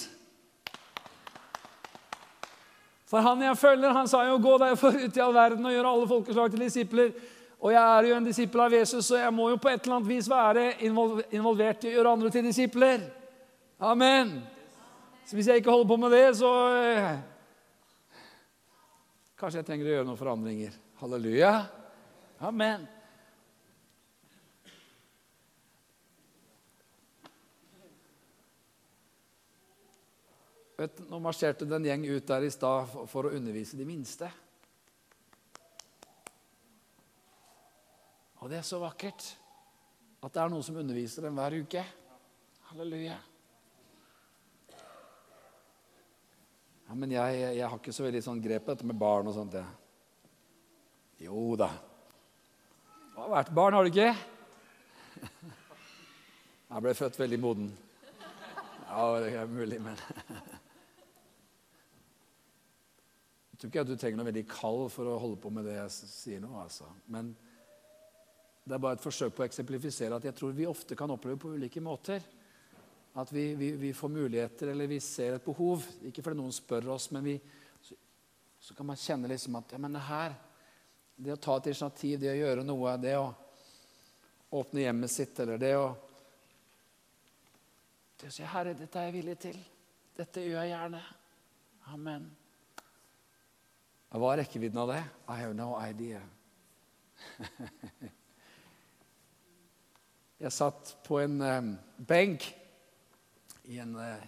[3.09, 5.91] For han jeg følger, han sa jo 'gå derfor ut i all verden og gjøre
[5.91, 7.13] alle folkeslag til disipler'.
[7.59, 9.95] Og jeg er jo en disippel av Jesus, så jeg må jo på et eller
[9.95, 10.83] annet vis være
[11.31, 13.01] involvert i å gjøre andre til disipler.
[13.79, 14.43] Amen.
[15.25, 17.17] Så hvis jeg ikke holder på med det, så eh,
[19.39, 20.71] Kanskje jeg trenger å gjøre noen forandringer.
[20.99, 21.51] Halleluja.
[22.43, 22.98] Amen.
[30.79, 34.29] Vet, nå marsjerte det en gjeng ut der i stad for å undervise de minste.
[38.39, 39.25] Og det er så vakkert
[40.23, 41.83] at det er noen som underviser dem hver uke.
[42.69, 43.17] Halleluja.
[46.87, 49.35] Ja, men jeg, jeg, har ikke så veldig sånn grep på dette med barn og
[49.35, 49.57] sånt.
[49.59, 49.67] Jeg.
[51.27, 51.67] Jo da.
[53.11, 54.13] Du har vært barn, har du ikke?
[56.69, 57.69] Jeg ble født veldig moden.
[58.85, 59.99] Ja, det er mulig, men
[63.59, 65.73] Jeg tror ikke at du trenger noe veldig kald for å holde på med det
[65.75, 66.53] jeg sier nå.
[66.61, 66.85] altså.
[67.11, 67.33] Men
[68.63, 71.41] det er bare et forsøk på å eksemplifisere at jeg tror vi ofte kan oppleve
[71.43, 72.23] på ulike måter.
[73.19, 75.83] At vi, vi, vi får muligheter, eller vi ser et behov.
[76.07, 77.35] Ikke fordi noen spør oss, men vi,
[77.83, 77.99] så,
[78.63, 80.39] så, kan man kjenne liksom at ja, men det her
[81.19, 83.27] det å ta et initiativ, det å gjøre noe, det å
[84.55, 85.89] åpne hjemmet sitt, eller det å
[88.19, 89.63] Det å si, 'Herre, dette er jeg villig til.
[90.15, 91.07] Dette gjør jeg gjerne.'
[91.91, 92.38] Amen.
[94.09, 95.03] Hva er rekkevidden av det?
[95.29, 96.21] I have no idea.
[100.39, 102.47] Jeg satt på en um, benk
[103.69, 104.23] i en uh,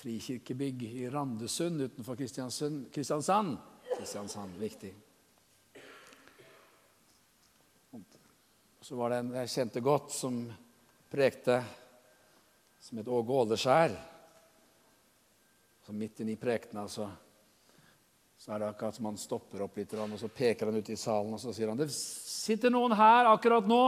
[0.00, 2.88] frikirkebygg i Randesund utenfor Kristiansand.
[2.90, 3.58] Kristiansand.
[3.92, 4.94] Kristiansand, viktig.
[8.80, 10.40] Så var det en jeg kjente godt, som
[11.12, 11.60] prekte,
[12.82, 13.94] som het Åge Åleskjær.
[15.86, 17.06] Så midt inni prekena så,
[18.42, 20.98] så er det akkurat som han stopper opp litt, og så peker han ut i
[20.98, 23.84] salen og så sier han, det sitter noen her akkurat nå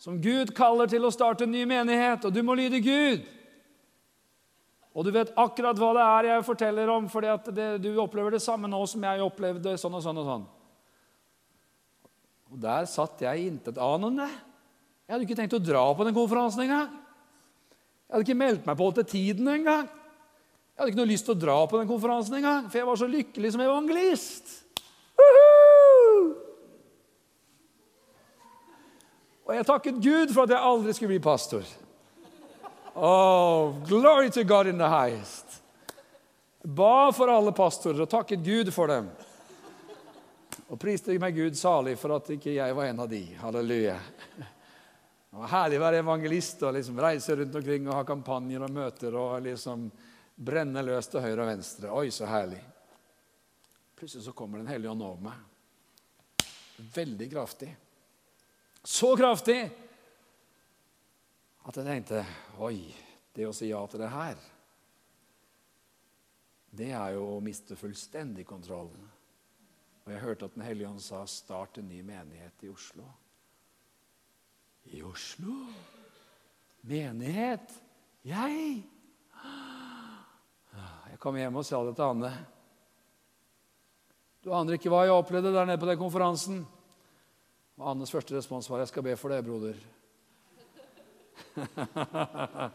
[0.00, 3.28] som Gud kaller til å starte en ny menighet, og du må lyde Gud.
[4.90, 8.66] Og du vet akkurat hva det er jeg forteller om, fordi du opplever det samme
[8.66, 10.48] nå som jeg opplevde sånn og sånn og sånn.
[12.50, 14.26] Og Der satt jeg intetanende.
[15.06, 16.90] Jeg hadde ikke tenkt å dra på den konferansen engang.
[18.08, 19.86] Jeg hadde ikke meldt meg på til tiden engang.
[20.80, 22.96] Jeg hadde ikke noe lyst til å dra på den konferansen engang, for jeg var
[22.96, 24.52] så lykkelig som evangelist.
[29.44, 31.68] Og jeg takket Gud for at jeg aldri skulle bli pastor.
[32.96, 35.60] Oh, glory to God in the highest.
[36.64, 39.12] Ba for alle pastorer og takket Gud for dem.
[40.72, 43.26] Og priste meg Gud salig for at ikke jeg var en av de.
[43.42, 43.98] Halleluja.
[44.40, 48.80] Det var herlig å være evangelist og liksom reise rundt omkring og ha kampanjer og
[48.80, 49.90] møter og liksom
[50.40, 51.92] brenne løs til høyre og venstre.
[51.92, 52.60] Oi, så herlig.
[53.98, 56.46] Plutselig så kommer Den hellige ånd over meg.
[56.94, 57.68] Veldig kraftig.
[58.80, 59.58] Så kraftig
[61.68, 62.24] at jeg tenkte
[62.64, 62.88] Oi,
[63.36, 64.38] det å si ja til det her,
[66.70, 69.02] det er jo å miste fullstendig kontrollen.
[70.06, 73.10] Og jeg hørte at Den hellige ånd sa 'start en ny menighet i Oslo'.
[74.84, 75.66] I Oslo?
[76.82, 77.74] Menighet?
[78.24, 78.82] Jeg?
[81.20, 82.30] Kom hjem og sa det til Anne.
[84.40, 86.62] Du aner ikke hva jeg opplevde der nede på den konferansen.
[87.76, 89.76] Og Annes første respons var 'Jeg skal be for deg, broder'.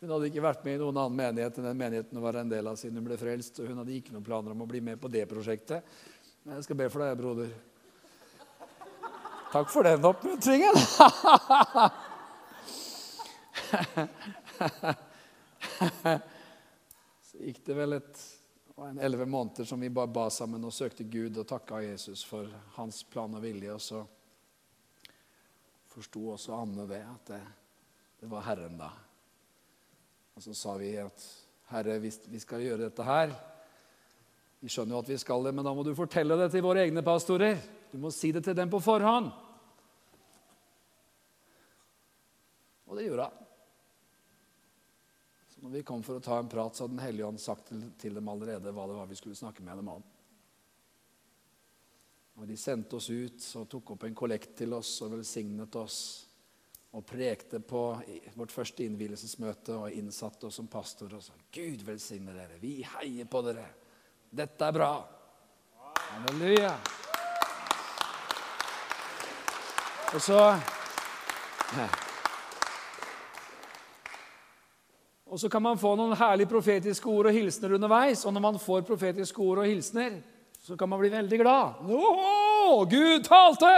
[0.00, 2.48] hun hadde ikke vært med i noen annen menighet enn den menigheten hun var en
[2.48, 3.58] del av siden hun ble frelst.
[3.58, 5.82] og Hun hadde ikke noen planer om å bli med på det prosjektet.
[6.44, 7.50] Men jeg skal be for deg, broder.
[9.50, 10.74] Takk for den oppmuntringen!
[17.34, 18.20] Gikk det vel et
[19.02, 23.02] elleve måneder som vi bare ba sammen og søkte Gud og takka Jesus for hans
[23.10, 23.74] plan og vilje.
[23.74, 24.02] Og så
[25.94, 27.40] forsto også Anne det, at det,
[28.20, 28.90] det, var Herren da.
[30.34, 31.26] Og så sa vi at
[31.70, 33.30] Herre, hvis vi skal gjøre dette her
[34.60, 36.86] Vi skjønner jo at vi skal det, men da må du fortelle det til våre
[36.86, 37.58] egne pastorer.
[37.92, 39.28] Du må si det til dem på forhånd.
[42.88, 43.43] Og det gjorde hun.
[45.64, 48.12] Når vi kom for å ta en prat, så hadde Den hellige ånd sagt til,
[48.12, 50.02] dem allerede hva det var vi skulle snakke med dem om.
[52.36, 55.98] Og De sendte oss ut og tok opp en kollekt til oss og velsignet oss.
[56.92, 57.80] Og prekte på
[58.36, 62.60] vårt første innvielsesmøte og innsatte oss som pastor og sa Gud velsigne dere.
[62.60, 63.64] Vi heier på dere.
[64.28, 64.92] Dette er bra.
[66.12, 66.76] Halleluja.
[70.12, 70.40] Og så
[75.34, 78.20] Og så kan man få noen herlige profetiske ord og hilsener underveis.
[78.22, 80.20] Og når man får profetiske ord og hilsener,
[80.62, 81.80] så kan man bli veldig glad.
[81.90, 83.72] Åh, Gud talte!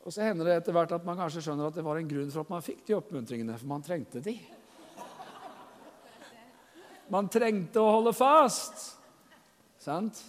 [0.00, 2.32] Og så hender det etter hvert at man kanskje skjønner at det var en grunn
[2.32, 4.32] for at man fikk de oppmuntringene, for man trengte de.
[7.12, 8.86] Man trengte å holde fast.
[9.84, 10.24] Sant?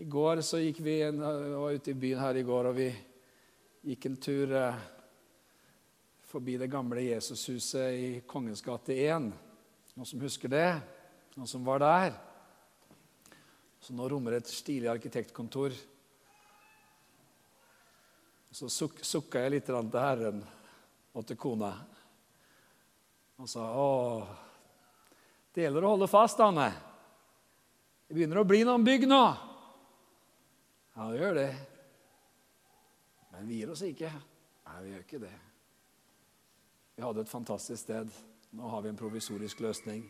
[0.00, 1.20] I går så gikk vi en,
[1.60, 2.88] var ute i byen her i går, og vi
[3.92, 4.84] gikk en tur eh,
[6.34, 9.28] forbi det gamle Jesushuset i Kongens gate 1.
[9.94, 10.80] Noen som husker det?
[11.36, 12.16] Noen som var der?
[13.78, 15.76] Så nå rommer et stilig arkitektkontor.
[18.50, 20.42] Så suk sukka jeg litt til Herren
[21.14, 21.70] og til kona
[23.38, 23.88] og sa å,
[25.54, 26.68] det gjelder å holde fast, Anne.
[28.06, 29.24] Det begynner å bli noen bygg nå.
[30.98, 31.48] Ja, det gjør det.
[33.34, 34.10] Men vi gir oss ikke.
[34.66, 35.36] Nei, vi gjør ikke det.
[36.94, 38.10] Vi hadde et fantastisk sted.
[38.54, 40.04] Nå har vi en provisorisk løsning.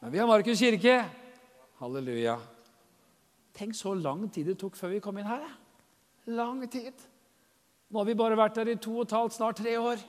[0.00, 1.04] Men vi har Markus kirke.
[1.78, 2.34] Halleluja.
[3.54, 5.44] Tenk så lang tid det tok før vi kom inn her.
[6.34, 6.98] Lang tid.
[7.90, 10.02] Nå har vi bare vært der i to og et halvt, snart tre år.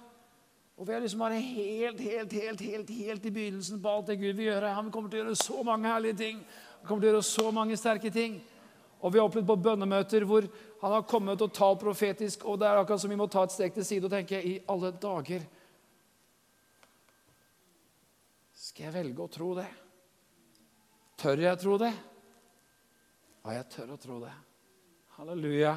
[0.75, 4.17] Og vi er liksom bare helt, helt, helt, helt, helt i begynnelsen på alt det
[4.23, 4.71] Gud vil gjøre.
[4.73, 6.39] Han kommer til å gjøre så mange herlige ting.
[6.79, 8.39] Han kommer til å gjøre så mange sterke ting.
[9.05, 10.49] Og vi har opplevd på bønnemøter hvor
[10.81, 13.53] han har kommet og talt profetisk, og det er akkurat som vi må ta et
[13.53, 15.45] steg til side og tenke i alle dager
[18.75, 19.69] Skal jeg velge å tro det?
[21.15, 21.93] Tør jeg tro det?
[23.45, 24.33] Ja, jeg tør å tro det.
[25.15, 25.71] Halleluja.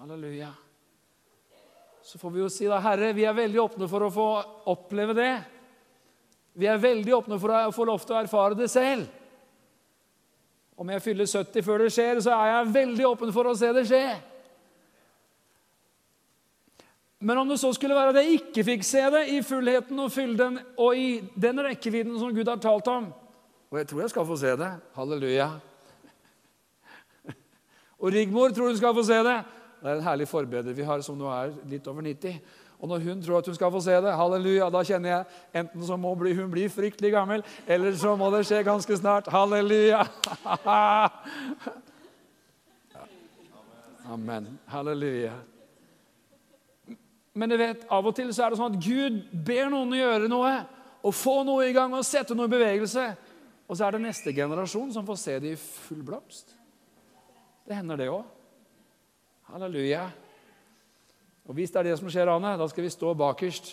[0.00, 0.48] Halleluja.
[2.02, 4.26] Så får vi jo si da, Herre, vi er veldig åpne for å få
[4.72, 5.30] oppleve det.
[6.58, 9.06] Vi er veldig åpne for å få lov til å erfare det selv.
[10.74, 13.70] Om jeg fyller 70 før det skjer, så er jeg veldig åpen for å se
[13.78, 14.02] det skje.
[17.24, 20.10] Men om det så skulle være at jeg ikke fikk se det i fullheten og
[20.12, 23.06] fylden og i den rekkevidden som Gud har talt om
[23.72, 24.68] Og jeg tror jeg skal få se det.
[24.94, 25.48] Halleluja.
[27.98, 29.38] Og Rigmor tror hun skal få se det.
[29.80, 32.36] Det er en herlig forbeder vi har som nå er litt over 90.
[32.78, 35.24] Og når hun tror at hun skal få se det, halleluja, da kjenner jeg
[35.62, 39.32] enten så må bli, hun bli fryktelig gammel, eller så må det skje ganske snart.
[39.32, 40.04] Halleluja!
[44.12, 44.58] Amen.
[44.68, 45.53] Halleluja.
[47.34, 49.98] Men du vet, av og til så er det sånn at Gud ber noen å
[49.98, 50.52] gjøre noe
[51.04, 53.08] og få noe i gang og sette noe i bevegelse.
[53.66, 56.54] Og så er det neste generasjon som får se det i full blomst.
[57.64, 58.22] Det hender, det òg.
[59.50, 60.04] Halleluja.
[61.48, 63.72] Og hvis det er det som skjer, Anne, da skal vi stå bakerst.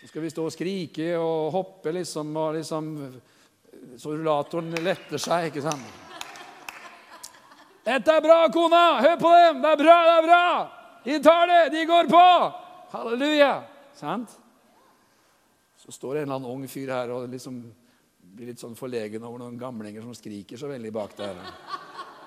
[0.00, 2.94] Så skal vi stå og skrike og hoppe, liksom, og liksom
[3.96, 5.86] Så rullatoren letter seg, ikke sant?
[7.84, 9.00] 'Dette er bra, kona!
[9.00, 9.62] Hør på dem!
[9.62, 10.79] Det er bra, det er bra!
[11.04, 11.78] De tar det!
[11.78, 12.52] De går på!'
[12.90, 13.62] Halleluja!
[13.94, 14.38] Sant?
[15.76, 17.62] Så står det en eller annen ung fyr her og liksom
[18.20, 21.38] blir litt sånn forlegen over noen gamlinger som skriker så veldig bak der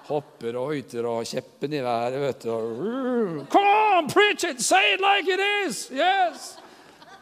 [0.08, 2.20] hopper og høyter og kjeppen i været.
[2.22, 3.46] vet du.
[3.52, 4.62] Come on, preach it!
[4.62, 5.92] Say it like it is!
[5.92, 6.58] Yes!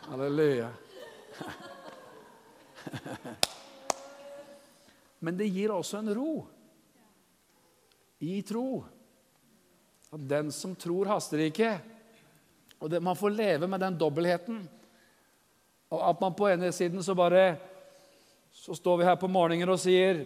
[0.10, 0.70] Halleluja.
[5.20, 6.47] Men det gir også en ro
[8.22, 8.84] i tro.
[10.12, 11.72] At den som tror, haster ikke.
[12.80, 14.70] Og det, Man får leve med den dobbeltheten.
[15.91, 17.55] Og at man på ene siden så bare
[18.51, 20.26] Så står vi her på morgenen og sier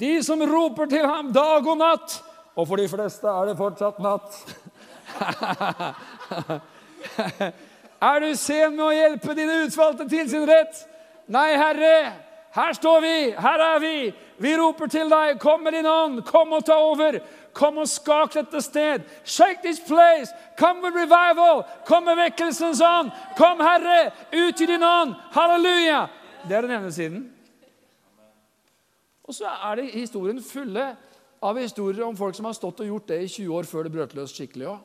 [0.00, 2.22] de som roper til ham dag og natt.
[2.56, 4.38] Og for de fleste er det fortsatt natt.
[8.08, 10.80] er du sen med å hjelpe dine utvalgte til sin rett?
[11.28, 11.92] Nei, Herre,
[12.56, 13.96] her står vi, her er vi.
[14.38, 17.18] Vi roper til deg, kom med din ånd, kom og ta over.
[17.56, 19.04] Kom og skak dette sted.
[19.24, 20.32] Shake this place.
[20.58, 21.64] Come with revival.
[21.88, 23.12] Kom med vekkelsens ånd.
[23.36, 25.14] Kom, Herre, ut i din ånd.
[25.32, 26.02] Halleluja.
[26.48, 27.22] Det er den ene siden.
[29.24, 30.90] Og så er det historien fulle
[31.42, 33.94] av historier om folk som har stått og gjort det i 20 år før det
[33.96, 34.84] brøt løs skikkelig òg.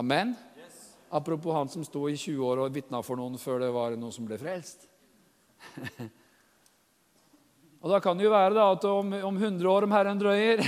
[0.00, 0.36] Amen.
[1.10, 4.14] Apropos han som sto i 20 år og vitna for noen før det var noen
[4.14, 4.86] som ble frelst.
[7.82, 10.62] og Da kan det jo være da, at om, om 100 år, om Herren drøyer,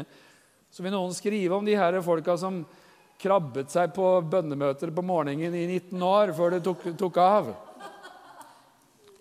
[0.74, 2.60] så vil noen skrive om de her folka som
[3.20, 7.50] krabbet seg på bønnemøter på morgenen i 19 år før det tok, tok av.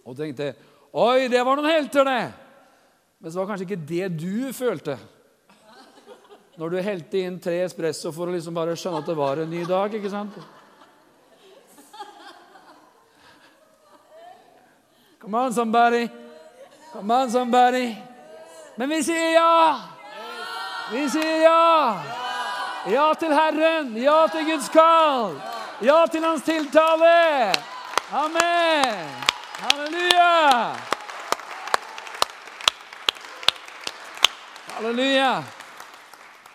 [0.03, 0.53] Og tenkte
[0.89, 2.23] Oi, det var noen helter, det!
[3.19, 4.95] Men så var kanskje ikke det du følte
[6.59, 9.47] når du helte inn tre espresso for å liksom bare skjønne at det var en
[9.49, 9.93] ny dag.
[9.95, 10.35] ikke sant?
[15.21, 16.09] Come on, somebody.
[16.91, 17.95] Come on, somebody.
[18.75, 19.79] Men vi sier ja!
[20.91, 22.19] Vi sier ja!
[22.89, 25.35] Ja til Herren, ja til Guds kall,
[25.83, 27.51] ja til Hans tiltale.
[28.15, 29.07] Amen!
[29.59, 30.75] Halleluja!
[34.73, 35.58] Halleluja!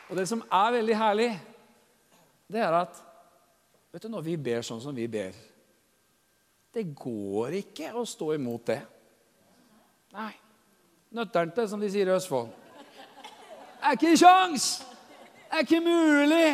[0.09, 1.31] Og det som er veldig herlig,
[2.53, 2.99] det er at
[3.93, 5.37] vet du, når vi ber sånn som vi ber
[6.75, 8.81] Det går ikke å stå imot det.
[10.15, 10.33] Nei.
[11.15, 12.51] Nøtternte, som de sier i Østfold.
[13.79, 14.15] Det er ikke!
[14.19, 16.49] Det er ikke mulig!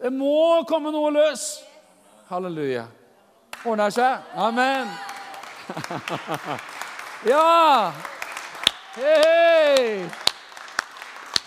[0.00, 1.48] Det må komme noe løs.
[2.30, 2.86] Halleluja.
[3.66, 4.22] Ordner seg.
[4.38, 4.88] Amen.
[7.32, 7.90] ja!
[8.94, 10.06] Hei!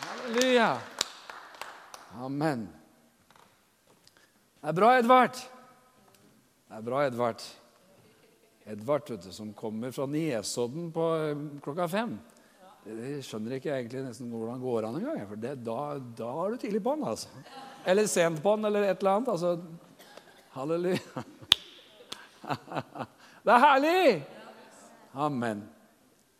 [0.03, 0.73] Halleluja.
[2.21, 2.67] Amen.
[4.61, 5.33] Det er bra, Edvard.
[5.33, 7.41] Det er bra, Edvard.
[8.69, 12.13] Edvard, vet du, som kommer fra Nesodden på eh, klokka fem.
[12.83, 15.25] Det skjønner ikke egentlig nesten hvordan det går an engang.
[15.27, 15.81] For da,
[16.21, 17.43] da er du tidlig på den, altså.
[17.85, 19.33] Eller sent på den, eller et eller annet.
[19.33, 19.57] Altså,
[20.55, 21.25] halleluja.
[23.43, 24.23] Det er herlig!
[25.13, 25.65] Amen.